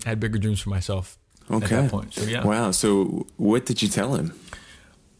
[0.05, 1.17] I had bigger dreams for myself
[1.51, 1.65] Okay.
[1.65, 2.13] at that point.
[2.13, 2.71] So yeah, Wow.
[2.71, 4.33] So what did you tell him?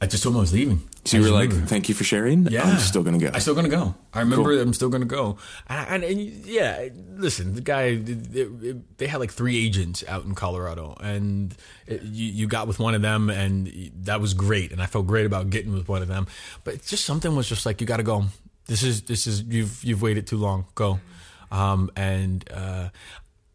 [0.02, 0.82] I just told him I was leaving.
[1.10, 1.68] So I you were like, remember.
[1.68, 2.46] "Thank you for sharing.
[2.46, 3.96] Yeah, I'm still gonna go." I'm still gonna go.
[4.14, 4.62] I remember Cool.
[4.62, 5.38] I'm still gonna go.
[5.68, 10.36] And, and, and yeah, listen, the guy they, they had like three agents out in
[10.36, 11.56] Colorado, and
[11.88, 15.08] it, you you got with one of them, and that was great, and I felt
[15.08, 16.28] great about getting with one of them.
[16.64, 18.26] But it's just something was just like you got to go.
[18.68, 20.66] This is this is you've you've waited too long.
[20.76, 21.00] Go,
[21.52, 22.90] um, and uh,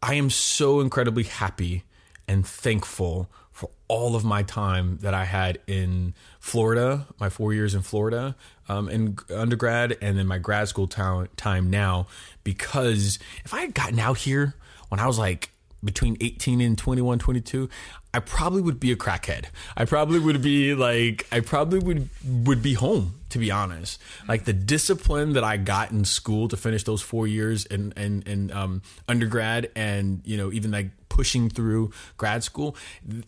[0.03, 1.83] I am so incredibly happy
[2.27, 7.73] and thankful for all of my time that I had in Florida, my four years
[7.73, 8.35] in Florida
[8.67, 12.07] um, in undergrad, and then my grad school town, time now.
[12.43, 14.55] Because if I had gotten out here
[14.89, 15.51] when I was like
[15.83, 17.69] between 18 and 21, 22,
[18.13, 19.45] I probably would be a crackhead.
[19.77, 24.01] I probably would be like, I probably would would be home to be honest.
[24.29, 28.21] Like the discipline that I got in school to finish those four years in in,
[28.21, 32.75] in um, undergrad, and you know even like pushing through grad school,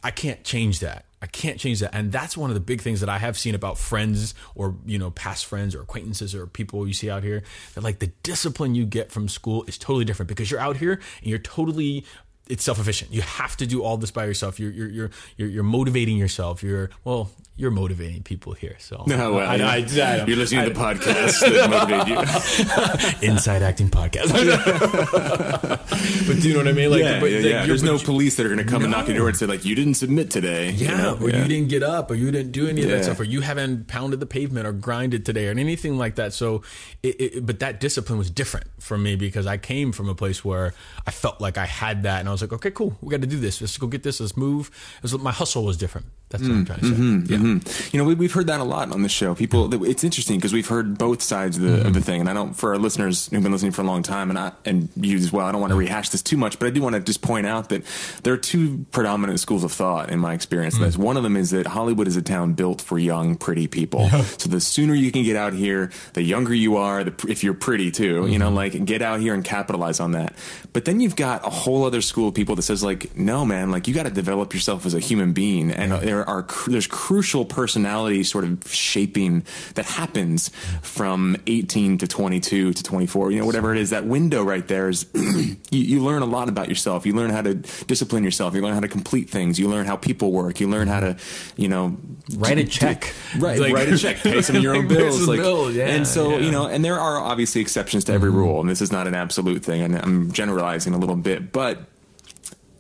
[0.04, 1.06] I can't change that.
[1.22, 3.56] I can't change that, and that's one of the big things that I have seen
[3.56, 7.44] about friends or you know past friends or acquaintances or people you see out here.
[7.74, 10.94] That like the discipline you get from school is totally different because you're out here
[10.94, 12.06] and you're totally
[12.50, 13.12] it's self-efficient.
[13.12, 14.60] You have to do all this by yourself.
[14.60, 16.62] You're you're you're you're, you're motivating yourself.
[16.62, 18.76] You're well, you're motivating people here.
[18.80, 23.28] So Oh, well, I, I, I, you're listening to the podcast that motivated you.
[23.30, 24.32] Inside Acting Podcast.
[26.28, 26.92] but do you know what I mean?
[26.92, 27.66] Like, yeah, but, yeah, like, yeah.
[27.66, 29.46] There's no you- police that are going to come and knock your door and say
[29.48, 31.18] like, "You didn't submit today." you Yeah, know?
[31.20, 33.42] or you didn't get up, or you didn't do any of that stuff, or you
[33.42, 36.34] haven't pounded the pavement or grinded today, or anything like that.
[36.34, 36.62] So,
[37.04, 40.46] it, it, but that discipline was different for me because I came from a place
[40.46, 40.74] where
[41.06, 43.28] I felt like I had that, and I was like, okay, cool, we got to
[43.28, 43.62] do this.
[43.62, 44.20] Let's go get this.
[44.20, 44.70] Let's move.
[44.98, 46.08] It was, my hustle was different.
[46.30, 46.92] That's mm, what I'm trying to say.
[46.92, 47.38] Mm-hmm, yeah.
[47.38, 47.94] Mhm.
[47.94, 49.34] You know, we, we've heard that a lot on the show.
[49.34, 52.00] People, it's interesting because we've heard both sides of the, of the mm-hmm.
[52.02, 54.38] thing, and I don't for our listeners who've been listening for a long time, and
[54.38, 55.46] I and you as well.
[55.46, 57.48] I don't want to rehash this too much, but I do want to just point
[57.48, 57.84] out that
[58.24, 60.78] there are two predominant schools of thought in my experience.
[60.78, 60.82] Mm.
[60.82, 64.10] That's one of them is that Hollywood is a town built for young, pretty people.
[64.38, 67.04] So the sooner you can get out here, the younger you are.
[67.04, 68.56] The, if you're pretty too, you know, mm-hmm.
[68.56, 70.36] like get out here and capitalize on that.
[70.74, 73.72] But then you've got a whole other school of people that says like, no, man,
[73.72, 76.88] like you got to develop yourself as a human being, and there are cr- there's
[76.88, 79.44] crucial personality sort of shaping
[79.76, 80.50] that happens
[80.82, 83.32] from 18 to 22 to 24.
[83.32, 86.50] You know, whatever it is, that window right there is you, you learn a lot
[86.50, 87.06] about yourself.
[87.06, 88.56] You learn how to discipline yourself.
[88.56, 89.60] You learn how to complete things.
[89.60, 90.60] You learn how people work.
[90.60, 91.18] You learn how to,
[91.56, 91.98] you know,
[92.36, 93.14] Write a do- check.
[93.38, 95.88] Right, Like- write a check, pay some of your own Pay bills, like, bills, yeah,
[95.88, 96.36] and so yeah.
[96.38, 96.46] Mm-hmm.
[96.46, 99.14] you know, and there are obviously exceptions to every rule, and this is not an
[99.16, 101.80] absolute thing, and I'm generalizing a little bit, but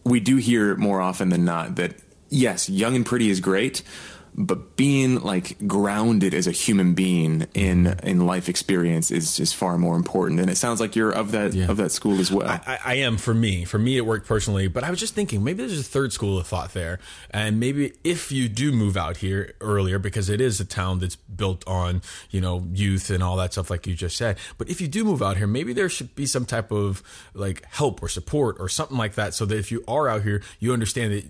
[0.03, 1.91] we do hear more often than not that
[2.29, 3.81] yes, young and pretty is great,
[4.39, 9.79] but being like grounded as a human being in in life experience is is far
[9.79, 10.39] more important.
[10.39, 11.71] And it sounds like you're of that Yeah.
[11.71, 12.47] of that school as well.
[12.47, 13.65] I, I am for me.
[13.65, 14.67] For me, it worked personally.
[14.67, 16.99] But I was just thinking, maybe there's a third school of thought there,
[17.31, 21.15] and maybe if you do move out here earlier, because it is a town that's
[21.15, 24.37] built on you know youth and all that stuff, like you just said.
[24.59, 27.01] But if you do move out here, maybe there should be some type of
[27.33, 30.43] like help or support or something like that, so that if you are out here,
[30.59, 31.25] you understand that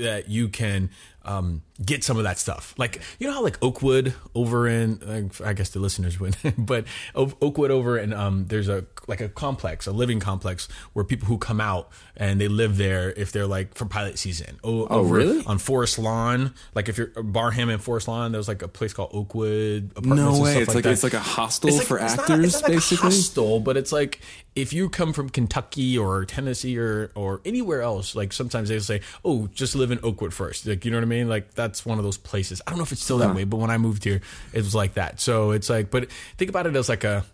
[0.00, 0.90] that you can
[1.24, 2.74] um, get some of that stuff.
[2.76, 6.84] Like you know how like Oakwood over in like, I guess the listeners would, but
[7.14, 11.38] Oakwood over and um, there's a like a complex, a living complex where people who
[11.38, 14.58] come out and they live there if they're like for pilot season.
[14.64, 15.44] O- over really?
[15.46, 19.10] On Forest Lawn, like if you're Barham and Forest Lawn, there's like a place called
[19.14, 20.22] Oakwood Apartments.
[20.22, 22.10] no and way, stuff it's like, like, it's like a hostel It's like- for not-
[22.18, 22.96] actors, it's not like basically.
[23.10, 24.20] hostel, but it's like
[24.54, 29.00] if you come from Kentucky or Tennessee or or anywhere else, like sometimes they'll say,
[29.24, 30.66] "Oh, just live in Oakwood first.
[30.66, 31.28] Like you know what I mean?
[31.28, 32.60] Like that's one of those places.
[32.66, 34.20] I don't know if it's still that way, but when I moved here,
[34.52, 35.20] it was like that.
[35.20, 37.24] So it's like, but think about it as like a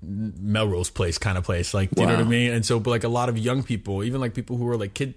[0.00, 1.74] Melrose Place kind of place.
[1.74, 2.52] Like, do you know what I mean?
[2.52, 4.94] And so, but like a lot of young people, even like people who are like
[4.94, 5.14] kid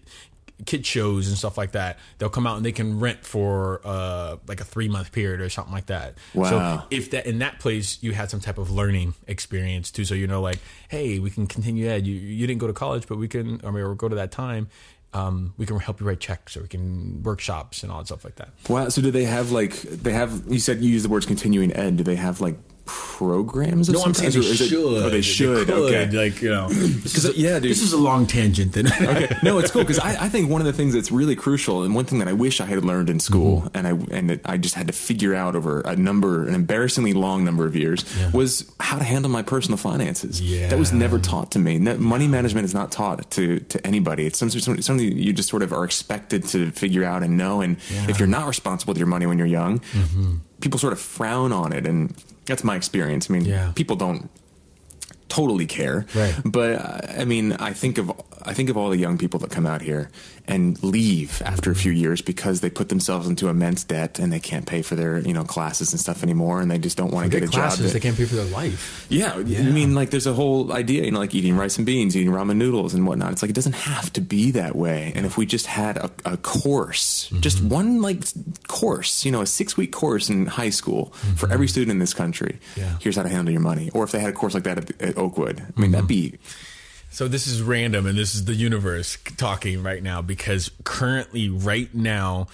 [0.65, 4.37] kid shows and stuff like that, they'll come out and they can rent for uh
[4.47, 6.15] like a three month period or something like that.
[6.33, 6.49] Wow.
[6.49, 10.15] So if that in that place you had some type of learning experience too, so
[10.15, 12.07] you know, like, hey, we can continue ed.
[12.07, 14.69] You you didn't go to college, but we can, or, or go to that time.
[15.13, 18.25] Um, we can help you write checks, or we can workshops and all that stuff
[18.25, 18.49] like that.
[18.67, 18.89] Wow.
[18.89, 20.43] So do they have like they have?
[20.47, 21.97] You said you use the words continuing ed.
[21.97, 22.57] Do they have like
[22.87, 23.89] programs?
[23.89, 25.03] Of No, some I'm saying they Or is it- should.
[25.03, 25.67] Oh, they should.
[25.67, 26.09] could, okay.
[26.09, 27.69] Like you know, because is yeah, dude.
[27.71, 28.73] This is a long tangent.
[28.73, 29.35] Then okay.
[29.43, 31.93] No, it's cool because I, I think one of the things that's really crucial and
[31.93, 33.77] one thing that I wish I had learned in school Mm-hmm.
[33.77, 37.13] and I and that I just had to figure out over a number, an embarrassingly
[37.13, 40.41] long number of years, was how to handle my personal finances.
[40.41, 40.67] Yeah.
[40.69, 41.77] That was never taught to me.
[41.79, 44.25] No- Money management is not taught to to anybody.
[44.25, 47.61] It's some- some- something you just sort of are expected to figure out and know.
[47.61, 47.77] And
[48.07, 49.81] if you're not responsible with your money when you're young,
[50.61, 51.85] people sort of frown on it.
[51.85, 52.13] And
[52.47, 53.29] that's my experience.
[53.29, 53.71] I mean, Yeah.
[53.75, 54.29] people don't
[55.29, 56.05] totally care.
[56.15, 56.35] Right.
[56.45, 58.11] But uh, I mean, I think of
[58.43, 60.09] I think of all the young people that come out here
[60.47, 64.39] and leave after a few years because they put themselves into immense debt and they
[64.39, 67.29] can't pay for their you know classes and stuff anymore, and they just don't want
[67.31, 67.87] to get a classes, job.
[67.87, 69.05] that- they can't pay for their life.
[69.09, 72.15] yeah, I mean, like there's a whole idea, you know, like eating rice and beans,
[72.15, 73.31] eating ramen noodles and whatnot.
[73.31, 75.11] It's like it doesn't have to be that way.
[75.15, 77.41] And if we just had a, a course, mm-hmm.
[77.41, 78.23] just one like
[78.67, 81.53] course, you know, a six week course in high school for mm-hmm.
[81.53, 82.97] every student in this country, Yeah.
[82.99, 83.89] here's how to handle your money.
[83.93, 86.31] Or if they had a course like that at, at Oakwood, I mean, that'd mm-hmm.
[86.31, 86.39] be
[87.17, 91.91] So this is random, and this is the universe talking right now because currently, right
[91.91, 92.45] now,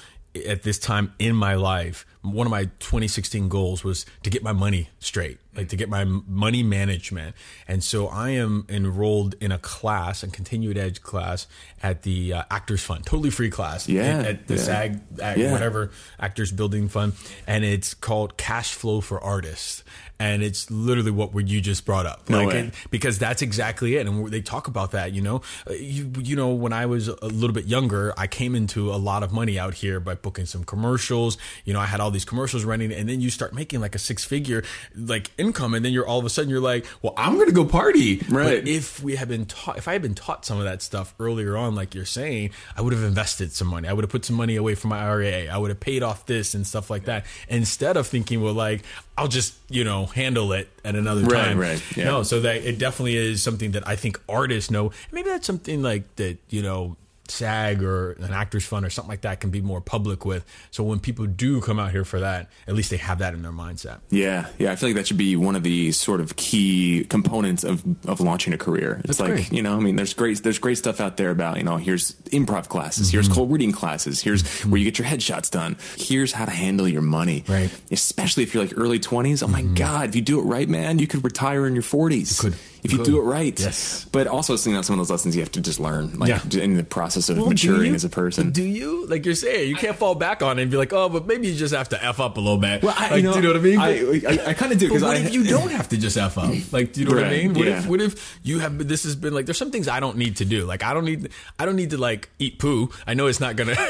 [0.47, 4.53] at this time in my life, one of my 2016 goals was to get my
[4.53, 7.35] money straight, like to get my money management.
[7.67, 11.47] And so I am enrolled in a class, a continued ed class
[11.81, 13.87] at the uh, Actors Fund, totally free class.
[13.87, 14.59] Yeah, at, at the yeah.
[14.61, 15.51] SAG, at Yeah.
[15.51, 17.13] whatever Actors Building Fund,
[17.47, 19.83] and it's called Cash Flow for Artists.
[20.19, 22.29] And it's literally what you just brought up.
[22.29, 25.73] No like it- because that's exactly it and they talk about that you know Uh,
[25.73, 29.21] you you know when i was a little bit younger i came into a lot
[29.23, 32.63] of money out here by booking some commercials you know i had all these commercials
[32.63, 34.63] running and then you start making like a six figure
[34.95, 37.65] like income and then you're all of a sudden you're like well i'm gonna go
[37.65, 38.61] party Right.
[38.61, 41.13] but if we had been taught if i had been taught some of that stuff
[41.19, 44.23] earlier on like you're saying i would have invested some money i would have put
[44.25, 47.05] some money away from my ira i would have paid off this and stuff like
[47.05, 48.81] that instead of thinking well like
[49.17, 52.05] i'll just you know handle it at another Right, time right, yeah.
[52.05, 54.91] no so that it definitely is something that I think artists know.
[55.11, 56.95] Maybe that's something like that, you know,
[57.29, 60.45] SAG or an Actors Fund or something like that can be more public with.
[60.71, 63.41] So when people do come out here for that, at least they have that in
[63.41, 63.99] their mindset.
[64.09, 64.71] Yeah, yeah.
[64.71, 68.19] I feel like that should be one of the sort of key components of, of
[68.19, 69.01] launching a career.
[69.05, 69.53] It's That's like great.
[69.53, 72.11] you know, I mean, there's great there's great stuff out there about you know, here's
[72.31, 73.33] improv classes, here's Mm-hmm.
[73.35, 77.01] cold reading classes, here's where you get your headshots done, here's how to handle your
[77.01, 77.45] money.
[77.47, 77.69] Right.
[77.69, 77.93] Mm-hmm.
[77.93, 79.41] Especially if you're like early twenties.
[79.41, 82.39] Oh my god, if you do it right, man, you could retire in your forties.
[82.39, 82.55] could.
[82.83, 83.05] If You could.
[83.07, 83.57] do it right.
[83.59, 84.05] Yes.
[84.11, 86.61] But also, you know, some of those lessons you have to just learn, like Yeah.
[86.61, 87.95] in the process of Well, maturing you?
[87.95, 88.51] as a person.
[88.51, 89.05] Do you?
[89.07, 91.47] Like you're saying, you can't fall back on it and be like, oh, but maybe
[91.47, 92.83] you just have to F up a little bit.
[92.83, 94.25] Well, I, like, you know, do you know what I mean?
[94.25, 96.17] I, I, I kind of do because what I if you don't have to just
[96.17, 96.53] f up?
[96.71, 97.53] Like, do you know what I mean?
[97.53, 97.79] What yeah.
[97.79, 100.37] if what if you have this has been like there's some things I don't need
[100.37, 100.65] to do.
[100.65, 101.29] Like I don't need
[101.59, 102.89] I don't need to like eat poo.
[103.07, 103.75] I know it's not gonna.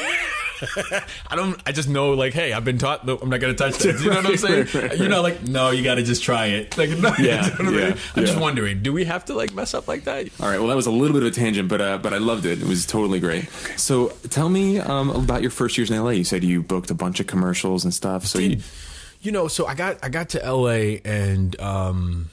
[1.27, 1.59] I don't.
[1.65, 3.05] I just know like, hey, I've been taught.
[3.05, 3.99] No, I'm not gonna touch that.
[3.99, 4.59] You know what I'm saying?
[4.59, 4.97] Right, right, right.
[4.97, 6.77] You're not like, no, you got to just try it.
[6.77, 7.89] Like, no, Yeah, you know what I mean?
[7.89, 10.27] yeah, I'm just wondering, do we have to like mess up like that?
[10.39, 10.59] All right.
[10.59, 12.61] Well, that was a little bit of a tangent, but uh, but I loved it.
[12.61, 13.49] It was totally great.
[13.77, 16.11] So, tell me um, about your first years in LA.
[16.11, 18.25] You said you booked a bunch of commercials and stuff.
[18.25, 18.59] So you,
[19.21, 22.29] you know, so I got I got to LA and um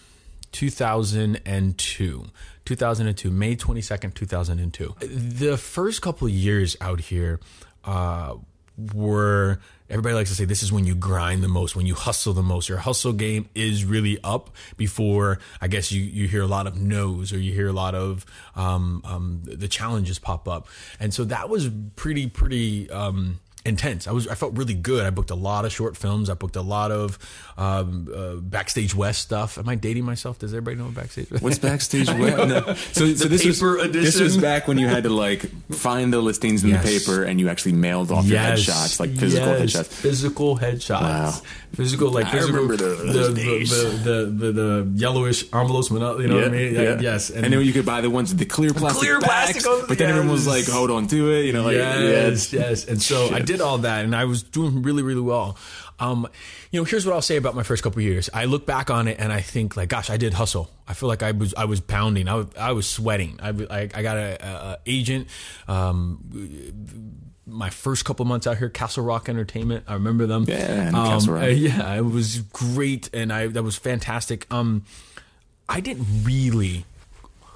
[0.52, 2.24] 2002.
[2.66, 4.94] 2002, May 22nd, 2002.
[5.00, 7.40] The first couple of years out here
[7.84, 8.34] uh
[8.94, 9.58] were
[9.88, 12.42] everybody likes to say this is when you grind the most, when you hustle the
[12.42, 12.68] most.
[12.68, 16.80] Your hustle game is really up before I guess you you hear a lot of
[16.80, 18.24] no's or you hear a lot of
[18.56, 20.68] um, um, the challenges pop up,
[20.98, 22.90] and so that was pretty pretty.
[22.90, 24.06] Um, intense.
[24.06, 25.06] I was I felt really good.
[25.06, 26.30] I booked a lot of short films.
[26.30, 27.18] I booked a lot of
[27.58, 29.58] um, uh, backstage West stuff.
[29.58, 30.38] Am I dating myself?
[30.38, 31.30] Does everybody know what backstage?
[31.30, 31.42] West?
[31.42, 32.08] what's backstage?
[32.08, 32.48] web?
[32.48, 32.74] No.
[32.92, 35.42] So, so this was paper this was back when you had to like
[35.72, 36.84] find the listings in Yes.
[36.84, 39.86] the paper and you actually mailed off your headshots, like physical yes, headshots.
[39.86, 41.00] Physical headshots.
[41.00, 41.34] Wow.
[41.74, 43.70] Physical like I physical, remember those the, days.
[43.70, 46.74] The, the, the, the, yellowish envelopes, you know what I mean?
[47.00, 47.30] Yes.
[47.30, 49.98] And, then you could buy the ones with the clear plastic clear backs, plastic but
[49.98, 50.68] then everyone was yes.
[50.68, 52.86] like, "Hold on to it," you know, like yes, yes.
[52.86, 53.59] And so I Shit.
[53.60, 55.56] Did all that, and I was doing really, really well.
[55.98, 56.26] Um,
[56.70, 58.30] you know, here's what I'll say about my first couple of years.
[58.32, 60.70] I look back on it and I think, like, gosh, I did hustle.
[60.88, 62.26] I feel like I was, I was pounding.
[62.26, 63.38] I was, I was sweating.
[63.42, 65.28] I, I, I got a, a, agent.
[65.68, 69.84] Um, my first couple months out here, Castle Rock Entertainment.
[69.86, 70.46] I remember them.
[70.48, 71.48] Yeah, um, Castle Rock.
[71.52, 74.46] yeah, it was great, and I that was fantastic.
[74.52, 74.84] Um,
[75.68, 76.84] I didn't really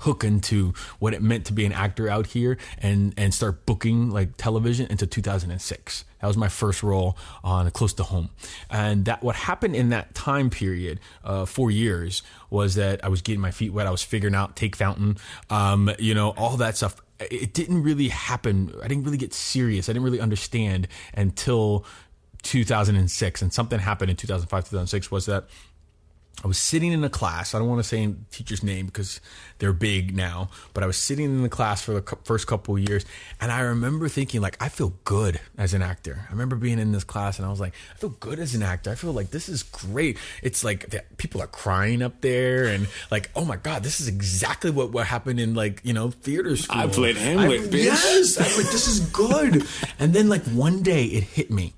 [0.04, 4.10] hook into what it meant to be an actor out here and and start booking
[4.10, 8.30] like television into 2006 that was my first role on close to home.
[8.70, 13.20] And that what happened in that time period uh, four years was that i was
[13.20, 13.86] getting my feet wet.
[13.86, 15.18] I was figuring out take fountain
[15.50, 16.96] um, you know all that stuff.
[17.20, 18.72] It didn't really happen.
[18.82, 19.90] I didn't really get serious.
[19.90, 21.84] I didn't really understand until
[22.42, 25.44] 2006 and something happened in 2005 2006 was that
[26.42, 27.54] I was sitting in a class.
[27.54, 29.20] I don't want to say teacher's name because
[29.60, 32.82] they're big now, but I was sitting in the class for the first couple of
[32.82, 33.06] years,
[33.40, 36.26] and I remember thinking like, I feel good as an actor.
[36.28, 38.62] I remember being in this class, and I was like, I feel good as an
[38.62, 38.90] actor.
[38.90, 40.18] I feel like this is great.
[40.42, 44.08] It's like that people are crying up there, and like, oh my god, this is
[44.08, 46.78] exactly what what happened in like you know theater school.
[46.78, 47.84] I played Hamlet, I- bitch.
[47.84, 49.66] Yes, I was like, this is good.
[49.98, 51.74] and then like one day it hit me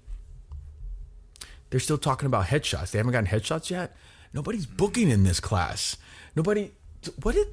[1.70, 2.92] they're still talking about headshots.
[2.92, 3.94] They haven't gotten headshots yet.
[4.36, 5.96] Nobody's booking in this class.
[6.36, 6.70] Nobody.
[7.22, 7.48] What did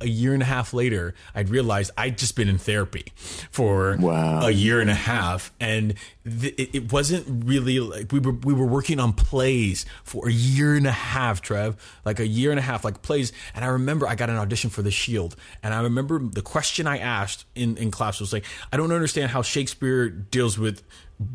[0.00, 1.14] a year and a half later?
[1.34, 3.04] I'd realized I'd just been in therapy
[3.50, 4.46] for Wow.
[4.46, 5.94] a year and a half, and
[6.24, 10.32] th- it, it wasn't really like we were we were working on plays for a
[10.32, 11.76] year and a half, Trev.
[12.06, 13.30] Like a year and a half, like plays.
[13.54, 16.86] And I remember I got an audition for The Shield, and I remember the question
[16.86, 20.82] I asked in in class was like, I don't understand how Shakespeare deals with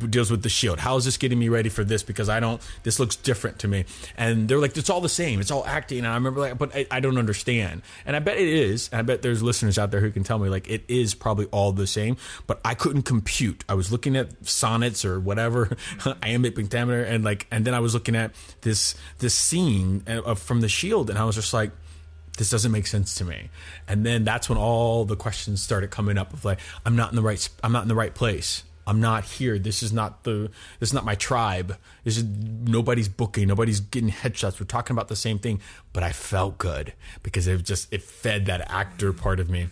[0.10, 0.80] deals with the shield.
[0.80, 2.04] How is this getting me ready for this?
[2.04, 3.86] Because i don't this looks different to me.
[4.18, 5.40] And they're like it's all the same.
[5.40, 6.00] It's all acting.
[6.00, 7.82] And i remember like but I, I don't understand.
[8.06, 10.40] And i bet it is and i bet there's listeners out there who can tell
[10.40, 12.18] me like it is probably all the same
[12.48, 13.64] but i couldn't compute.
[13.68, 15.76] I was looking at sonnets or whatever
[16.24, 20.62] iambic pentameter and like and then i was looking at this this scene uh, from
[20.62, 21.72] the shield and i was just like
[22.38, 23.50] this doesn't make sense to me.
[23.88, 27.16] And then that's when all the questions started coming up of like, I'm not in
[27.16, 28.64] the right, I'm not in the right place.
[28.88, 29.60] I'm not here.
[29.60, 31.78] This is not the, this is not my tribe.
[32.04, 33.48] This is nobody's booking.
[33.48, 34.60] Nobody's getting headshots.
[34.60, 35.62] We're talking about the same thing,
[35.94, 39.70] but I felt good because it just, it fed that actor part of me.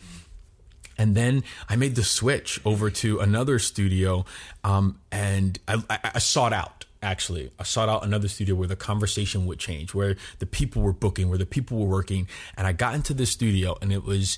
[0.98, 4.26] And then I made the switch over to another studio,
[4.66, 6.86] um, and I, I, I sought out.
[7.02, 10.92] Actually, I sought out another studio where the conversation would change, where the people were
[10.92, 14.38] booking, where the people were working, and I got into this studio, and it was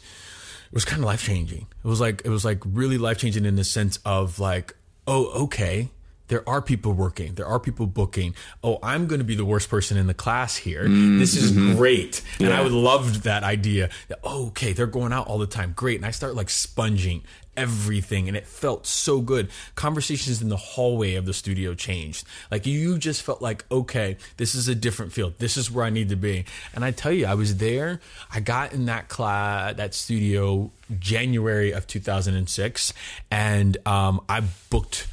[0.72, 1.67] it was kind of life changing.
[1.84, 4.74] It was like it was like really life changing in the sense of like,
[5.05, 5.89] oh, okay,
[6.30, 8.34] there are people working, there are people booking.
[8.63, 10.88] Oh, I'm going to be the worst person in the class here.
[10.88, 11.76] This is mm-hmm.
[11.76, 13.89] great, and I would loved that idea.
[14.07, 15.74] That, oh, okay, they're going out all the time.
[15.76, 17.24] Great, and I start like sponging
[17.57, 19.49] everything and it felt so good.
[19.75, 22.25] Conversations in the hallway of the studio changed.
[22.49, 25.35] Like you just felt like okay this is a different field.
[25.37, 26.45] This is where i need to be.
[26.73, 27.99] And i tell you i was there.
[28.33, 32.93] I got in that class that studio january of 2006
[33.29, 35.07] and um, i booked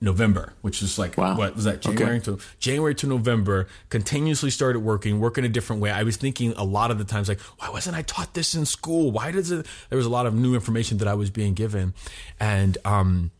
[0.00, 1.36] November, which is like Wow.
[1.36, 1.96] what was that Okay.
[1.96, 3.66] January to January to November.
[3.88, 5.90] Continuously started working, working a different way.
[5.90, 8.64] I was thinking a lot of the times like, why wasn't I taught this in
[8.64, 9.10] school?
[9.10, 9.66] Why does it?
[9.90, 11.94] There was a lot of new information that I was being given,
[12.38, 13.32] and um,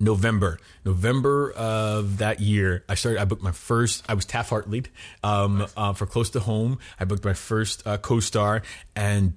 [0.00, 3.20] November, November of that year, I started.
[3.20, 4.04] I booked my first.
[4.08, 4.82] I was Taft Hartley
[5.22, 6.78] um, uh, for Close to Home.
[6.98, 8.62] I booked my first uh, co-star,
[8.96, 9.34] and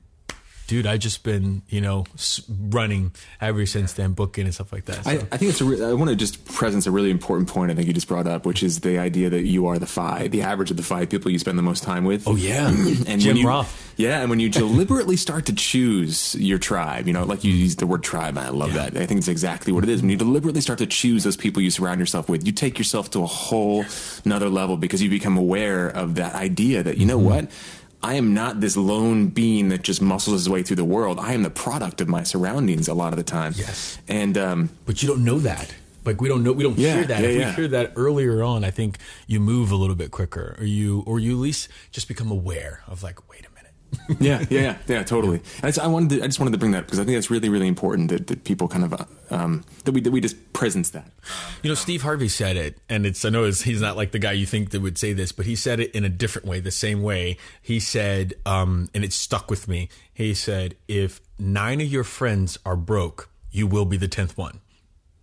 [0.68, 2.06] dude, I've just been you know
[2.50, 3.12] running
[3.42, 5.04] ever since then, booking and stuff like that.
[5.04, 5.10] So.
[5.12, 7.72] I, I think it's a re- I want to just presence a really important point
[7.72, 10.32] I think you just brought up, which is the idea that you are the five,
[10.32, 12.28] the average of the five people you spend the most time with.
[12.28, 12.68] oh yeah,
[13.08, 13.66] and Jim you, Rohn.
[13.96, 17.78] Yeah, and when you deliberately start to choose your tribe, you know, like you use
[17.78, 18.96] the word tribe, and I love that.
[18.96, 20.02] I think it's exactly what it is.
[20.02, 23.10] When you deliberately start to choose those people you surround yourself with, you take yourself
[23.12, 23.86] to a whole
[24.26, 27.26] another level because you become aware of that idea that you know Mm-hmm.
[27.26, 27.52] what.
[28.04, 31.20] I am not this lone being that just muscles his way through the world.
[31.20, 33.54] I am the product of my surroundings a lot of the time.
[33.56, 33.98] Yes.
[34.08, 35.74] And um, But you don't know that.
[36.06, 37.22] Like we don't know, we don't Yeah, hear that.
[37.22, 37.50] yeah, if yeah.
[37.50, 41.04] we hear that earlier on, I think you move a little bit quicker, or you,
[41.06, 43.57] or you at least just become aware of like, wait a minute.
[44.20, 45.42] Yeah, yeah, yeah, yeah, totally.
[45.64, 47.30] I just, I wanted, to, I just wanted to bring that because I think that's
[47.30, 50.54] really, really important that, that people kind of uh, um, that we that we just
[50.54, 51.12] presence that.
[51.64, 54.20] You know, Steve Harvey said it, and it's I know it's, he's not like the
[54.20, 56.60] guy you think that would say this, but he said it in a different way,
[56.60, 57.38] the same way.
[57.62, 59.90] He said, um, and it stuck with me.
[60.14, 64.62] He said, "If nine of your friends are broke, you will be the tenth one."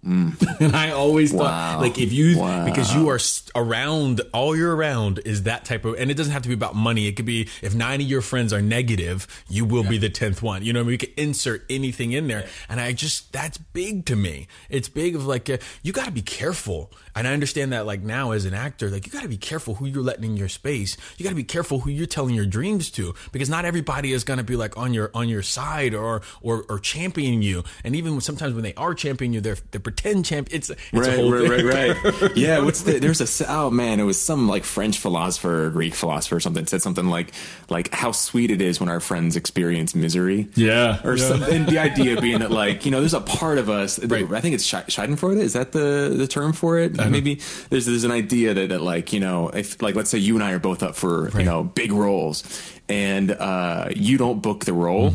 [0.61, 2.65] and I always thought, like, if you Wow.
[2.65, 3.19] because you are
[3.55, 6.75] around all you're around is that type of, and it doesn't have to be about
[6.75, 7.07] money.
[7.07, 10.43] It could be if nine of your friends are negative, you will be the tenth
[10.43, 10.65] one.
[10.65, 10.89] You know, I mean?
[10.89, 14.47] we could insert anything in there, and I just that's big to me.
[14.69, 18.03] It's big of like uh, you got to be careful, and I understand that like
[18.03, 20.49] now as an actor, like you got to be careful who you're letting in your
[20.49, 20.97] space.
[21.17, 24.25] You got to be careful who you're telling your dreams to, because not everybody is
[24.25, 27.65] going to be like on your on your side or or or championing you.
[27.85, 30.49] And even sometimes when they are championing you, they're they pretend champ.
[30.51, 31.67] It's, it's a right, whole right, thing.
[31.67, 32.37] right, right.
[32.37, 32.99] Yeah, what's the?
[32.99, 36.67] There's a oh man, it was some like French philosopher or Greek philosopher or something
[36.67, 37.33] said something like
[37.69, 40.49] like how sweet it is when our friends experience misery.
[40.55, 41.29] Yeah, or yeah.
[41.29, 41.67] something.
[41.67, 43.99] The idea being that like you know, there's a part of us.
[44.05, 44.31] Right.
[44.33, 45.39] I think it's Schadenfreude.
[45.39, 46.99] Is that the the term for it?
[47.09, 47.41] Maybe
[47.71, 50.43] there's there's an idea that, that like you know, if like let's say you and
[50.45, 52.43] I are both up for you know big roles,
[52.89, 55.13] and uh, you don't book the role.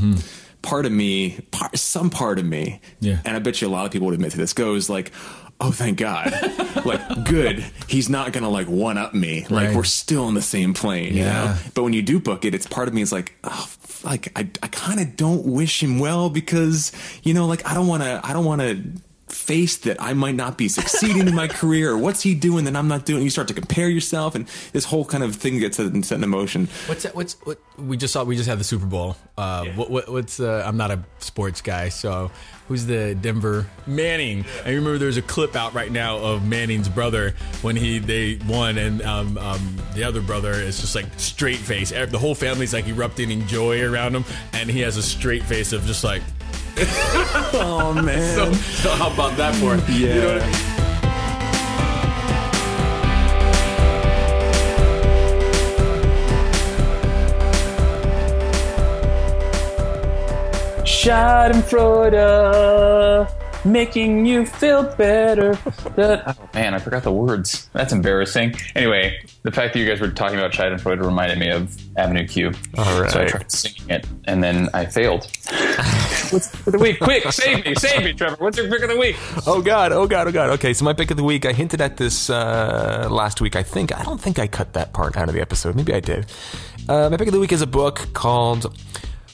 [0.62, 3.06] Part of me, part, some part of me, Mm-hmm.
[3.06, 3.20] Yeah.
[3.24, 5.14] and I bet you a lot of people would admit to this, goes like,
[5.62, 6.34] "Oh, thank God!
[6.86, 7.64] like, good.
[7.88, 9.46] He's not gonna like one up me.
[9.50, 9.76] Like, Right.
[9.76, 11.32] we're still in the same plane, you Yeah.
[11.46, 14.04] know." But when you do book it, it's part of me is like, oh, f-
[14.04, 16.92] like I, I kind of don't wish him well because
[17.24, 18.82] you know, like I don't want to, I don't want to
[19.32, 22.76] face that I might not be succeeding in my career or what's he doing that
[22.76, 23.24] I'm not doing.
[23.24, 26.22] You start to compare yourself, and this whole kind of thing gets set in, set
[26.22, 26.68] in motion.
[26.88, 27.16] What's that?
[27.16, 27.60] What's what?
[27.78, 28.24] We just saw.
[28.24, 29.16] We just had the Super Bowl.
[29.38, 30.10] Uh, what, what?
[30.10, 30.40] What's?
[30.40, 32.32] Uh, I'm not a sports guy, so
[32.68, 34.46] who's the Denver Manning?
[34.64, 38.78] I remember there's a clip out right now of Manning's brother when he they won,
[38.78, 41.90] and um, um, the other brother is just like straight face.
[41.92, 45.74] The whole family's like erupting in joy around him, and he has a straight face
[45.74, 46.22] of just like.
[47.62, 48.36] Oh man.
[48.36, 49.76] So, so how about that for?
[49.76, 49.90] it?
[49.90, 50.56] You know I mean?
[60.86, 63.28] Schadenfreude,
[63.66, 65.56] making you feel better.
[65.96, 67.70] That- oh man, I forgot the words.
[67.74, 68.56] That's embarrassing.
[68.76, 72.52] Anyway, the fact that you guys were talking about Schadenfreude reminded me of Avenue Q.
[72.78, 73.12] All right.
[73.12, 75.24] So I tried singing it, and then I failed.
[76.32, 77.00] What's for the week?
[77.00, 78.36] Quick, save me, save me, Trevor.
[78.40, 79.16] What's your pick of the week?
[79.48, 80.50] Oh god, oh god, oh god.
[80.52, 83.56] Okay, so my pick of the week, I hinted at this uh, last week.
[83.56, 85.76] I think I don't think I cut that part out of the episode.
[85.76, 86.28] Maybe I did.
[86.88, 88.78] Uh, my pick of the week is a book called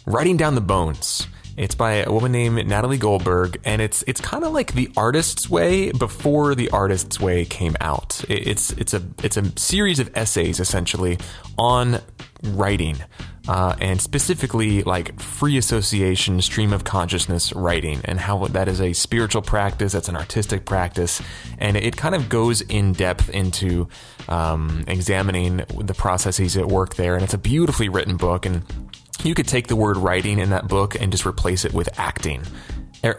[0.06, 1.28] "Writing Down the Bones."
[1.58, 5.50] It's by a woman named Natalie Goldberg, and it's it's kind of like the artist's
[5.50, 8.24] way before the artist's way came out.
[8.28, 11.18] It's it's a it's a series of essays essentially
[11.58, 12.02] on
[12.44, 12.98] writing,
[13.48, 18.92] uh, and specifically like free association, stream of consciousness writing, and how that is a
[18.92, 21.22] spiritual practice, that's an artistic practice,
[21.58, 23.88] and it kind of goes in depth into
[24.28, 27.16] um, examining the processes at work there.
[27.16, 28.64] And it's a beautifully written book, and
[29.24, 32.44] you could take the word writing in that book and just replace it with acting.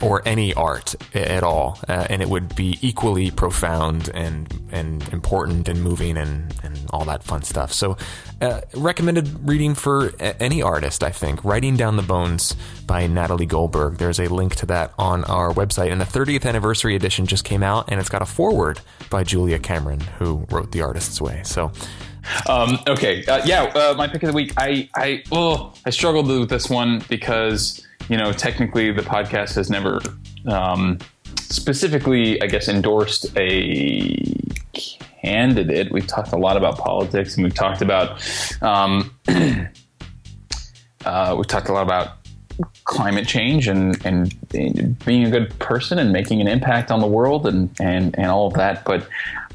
[0.01, 5.69] or any art at all, uh, and it would be equally profound and and important
[5.69, 7.73] and moving and and all that fun stuff.
[7.73, 7.97] So,
[8.41, 11.45] uh, recommended reading for any artist, I think.
[11.45, 13.99] Writing Down the Bones by Natalie Goldberg.
[13.99, 17.63] There's a link to that on our website, and the 30th anniversary edition just came
[17.63, 21.43] out, and it's got a foreword by Julia Cameron, who wrote The Artist's Way.
[21.45, 21.71] So.
[22.49, 24.53] Um, okay, uh, yeah, uh, my pick of the week.
[24.57, 29.71] I I oh, I struggled with this one because you know technically the podcast has
[29.71, 30.01] never
[30.47, 30.99] um,
[31.39, 34.17] specifically, I guess, endorsed a
[35.23, 35.91] candidate.
[35.93, 38.23] We've talked a lot about politics, and we've talked about
[38.63, 39.15] um,
[41.05, 42.19] uh, we've talked a lot about
[42.85, 47.07] climate change and, and, and being a good person and making an impact on the
[47.07, 48.85] world and, and, and all of that.
[48.85, 49.07] But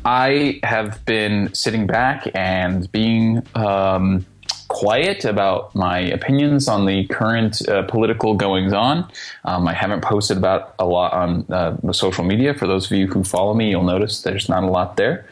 [0.04, 4.26] I have been sitting back and being um,
[4.68, 9.10] quiet about my opinions on the current uh, political goings on.
[9.46, 12.54] Um, I haven't posted about a lot on uh, social media.
[12.54, 15.28] For those of you who follow me, you'll notice there's not a lot there.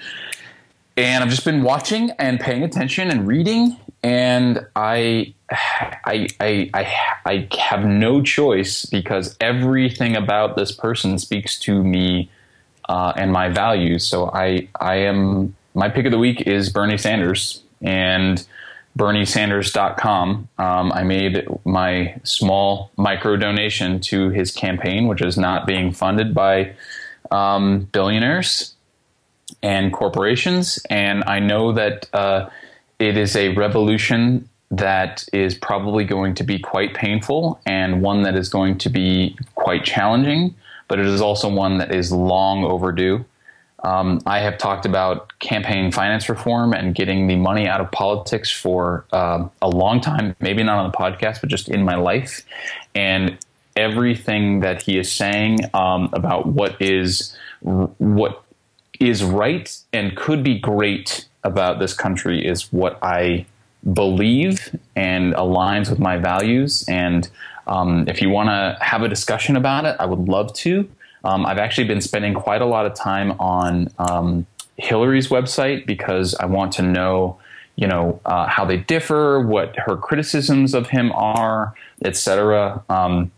[0.97, 7.07] And I've just been watching and paying attention and reading, and I, I, I, I,
[7.25, 12.29] I have no choice because everything about this person speaks to me
[12.89, 14.05] uh, and my values.
[14.05, 18.45] So I, I am my pick of the week is Bernie Sanders and
[18.97, 20.49] BernieSanders.com.
[20.57, 26.33] Um, I made my small micro donation to his campaign, which is not being funded
[26.33, 26.73] by
[27.31, 28.73] um, billionaires
[29.61, 30.79] and corporations.
[30.89, 32.49] And I know that uh,
[32.97, 38.35] it is a revolution that is probably going to be quite painful and one that
[38.35, 40.55] is going to be quite challenging,
[40.89, 43.23] but it is also one that is long overdue.
[43.83, 48.51] Um, I have talked about campaign finance reform and getting the money out of politics
[48.51, 52.45] for uh, a long time, maybe not on the podcast, but just in my life.
[52.93, 53.37] And
[53.77, 58.43] everything that he is saying um, about what is what
[58.99, 63.45] is right and could be great about this country is what I
[63.93, 66.83] believe and aligns with my values.
[66.89, 67.29] And
[67.69, 70.89] um, if you want to have a discussion about it, I would love to.
[71.23, 74.47] Um, I've actually been spending quite a lot of time on um,
[74.77, 77.37] Hillary's website because I want to know,
[77.75, 82.83] you know, uh, how they differ, what her criticisms of him are, etc.
[82.89, 83.31] Um,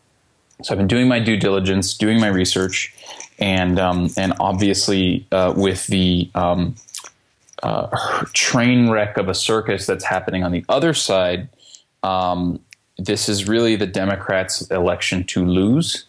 [0.64, 2.94] so I've been doing my due diligence, doing my research,
[3.38, 6.76] and um, and obviously uh, with the um,
[7.64, 7.88] uh,
[8.34, 11.50] train wreck of a circus that's happening on the other side.
[12.04, 12.60] Um,
[13.06, 16.06] this is really the Democrats' election to lose.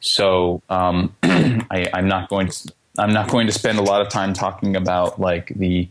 [0.00, 4.08] So um, I, am not going to I'm not going to spend a lot of
[4.08, 5.88] time talking about like the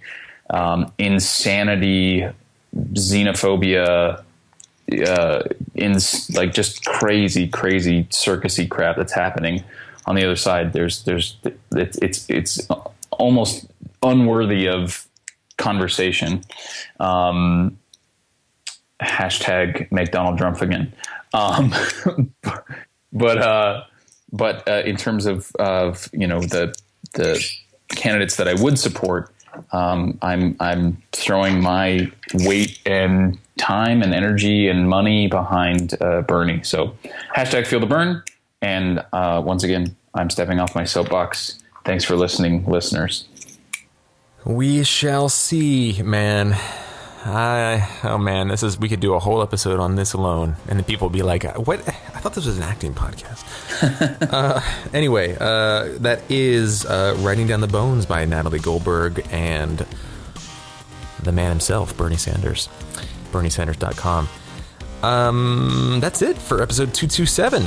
[0.50, 2.28] um, insanity,
[2.76, 4.24] xenophobia,
[5.08, 5.44] uh,
[5.76, 5.98] in
[6.34, 9.64] like just crazy, crazy circusy crap that's happening
[10.06, 10.74] on the other side.
[10.74, 11.38] There's there's
[11.72, 12.68] it's it's, it's
[13.12, 13.66] almost
[14.02, 15.08] unworthy of
[15.58, 16.44] conversation.
[17.00, 17.78] Um,
[19.02, 20.94] hashtag make Donald Trump again.
[21.34, 21.74] Um,
[23.14, 23.84] but uh,
[24.32, 26.76] but uh, in terms of, of you know the
[27.14, 27.44] the
[27.90, 29.34] candidates that I would support,
[29.72, 36.64] um, I'm I'm throwing my weight and time and energy and money behind uh, Bernie.
[36.64, 36.96] So
[37.36, 38.24] hashtag feel the Bern.
[38.62, 41.60] And uh, once again, I'm stepping off my soapbox.
[41.86, 43.28] Thanks for listening, listeners.
[44.46, 46.58] We shall see, man.
[47.26, 50.78] I, oh man, this is we could do a whole episode on this alone, and
[50.78, 51.80] the people would be like, "What?
[51.88, 53.44] I thought this was an acting podcast."
[54.34, 54.60] uh,
[54.94, 59.86] anyway, uh, that is uh, "Writing Down the Bones" by Natalie Goldberg and
[61.22, 62.68] the man himself, Bernie Sanders.
[63.32, 64.30] BernieSanders.com.
[65.02, 67.66] Um, that's it for episode two two seven.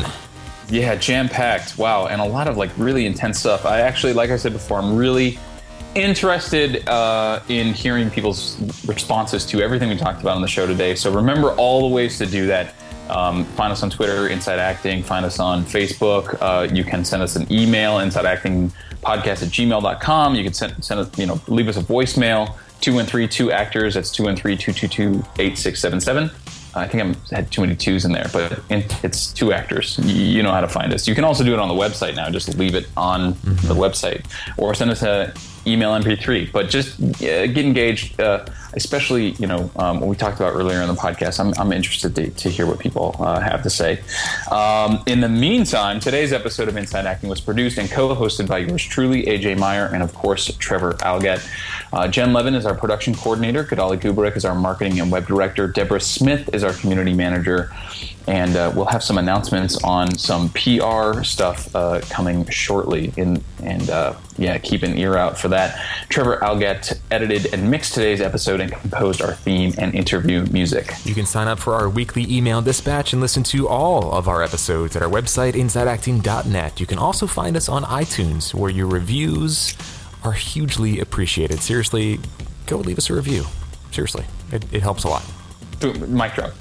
[0.68, 1.78] Yeah, jam packed.
[1.78, 3.64] Wow, and a lot of like really intense stuff.
[3.64, 5.38] I actually, like I said before, I'm really
[5.96, 10.94] interested uh, in hearing people's responses to everything we talked about on the show today.
[10.94, 12.74] So remember all the ways to do that.
[13.08, 15.02] Um, find us on Twitter, Inside Acting.
[15.02, 16.36] Find us on Facebook.
[16.40, 18.70] Uh, you can send us an email, Inside Acting
[19.02, 20.34] Podcast at gmail.com.
[20.34, 23.94] You can send, send us, you know, leave us a voicemail, 213-2 actors.
[23.94, 26.32] That's 213-222-8677.
[26.76, 29.98] I think I had too many twos in there, but it's two actors.
[30.04, 31.08] You know how to find us.
[31.08, 32.28] You can also do it on the website now.
[32.30, 33.66] Just leave it on mm-hmm.
[33.66, 34.26] the website,
[34.58, 35.32] or send us a
[35.66, 36.52] email MP3.
[36.52, 40.80] But just uh, get engaged, uh, especially you know um, what we talked about earlier
[40.80, 41.40] in the podcast.
[41.40, 44.00] I'm, I'm interested to, to hear what people uh, have to say.
[44.50, 48.84] Um, in the meantime, today's episode of Inside Acting was produced and co-hosted by yours
[48.84, 51.46] truly, AJ Meyer, and of course Trevor Algatt.
[51.96, 53.64] Uh, Jen Levin is our production coordinator.
[53.64, 55.66] Kadali Gubrick is our marketing and web director.
[55.66, 57.70] Deborah Smith is our community manager
[58.26, 63.12] and uh, we'll have some announcements on some PR stuff uh, coming shortly.
[63.16, 65.80] In and uh, yeah, keep an ear out for that.
[66.08, 70.92] Trevor Algatt edited and mixed today's episode and composed our theme and interview music.
[71.04, 74.42] You can sign up for our weekly email dispatch and listen to all of our
[74.42, 76.80] episodes at our website insideacting.net.
[76.80, 79.74] You can also find us on iTunes, where your reviews
[80.24, 81.60] are hugely appreciated.
[81.60, 82.20] Seriously,
[82.66, 83.44] go leave us a review.
[83.90, 85.24] Seriously, it, it helps a lot.
[86.08, 86.52] Mic drop.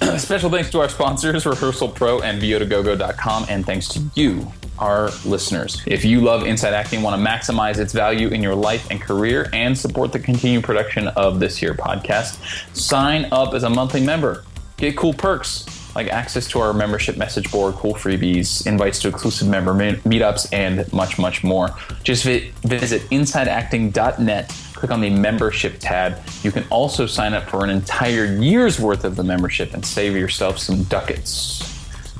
[0.18, 4.46] Special thanks to our sponsors, Rehearsal Pro and VO2GoGo.com, and thanks to you,
[4.78, 5.82] our listeners.
[5.86, 9.48] If you love Inside Acting, want to maximize its value in your life and career,
[9.52, 14.44] and support the continued production of this here podcast, sign up as a monthly member.
[14.76, 15.64] Get cool perks
[15.96, 20.92] like access to our membership message board, cool freebies, invites to exclusive member meetups, and
[20.92, 21.70] much, much more.
[22.04, 26.18] Just visit insideacting.net click on the membership tab.
[26.42, 30.14] You can also sign up for an entire year's worth of the membership and save
[30.14, 31.60] yourself some ducats.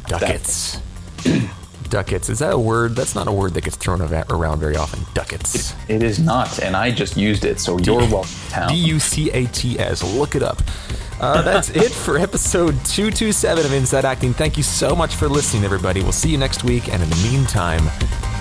[0.07, 0.81] Ducats.
[1.89, 2.28] Ducats.
[2.28, 2.95] Is that a word?
[2.95, 5.01] That's not a word that gets thrown around very often.
[5.14, 5.55] Ducats.
[5.55, 8.30] it, it is not, and I just used it, so you're welcome.
[8.68, 10.03] D U C A T S.
[10.03, 10.62] Look it up.
[11.20, 14.34] Uh, that's it for episode 227 of Inside Acting.
[14.34, 16.03] Thank you so much for listening, everybody.
[16.03, 17.82] We'll see you next week, and in the meantime,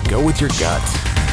[0.08, 1.25] go with your gut.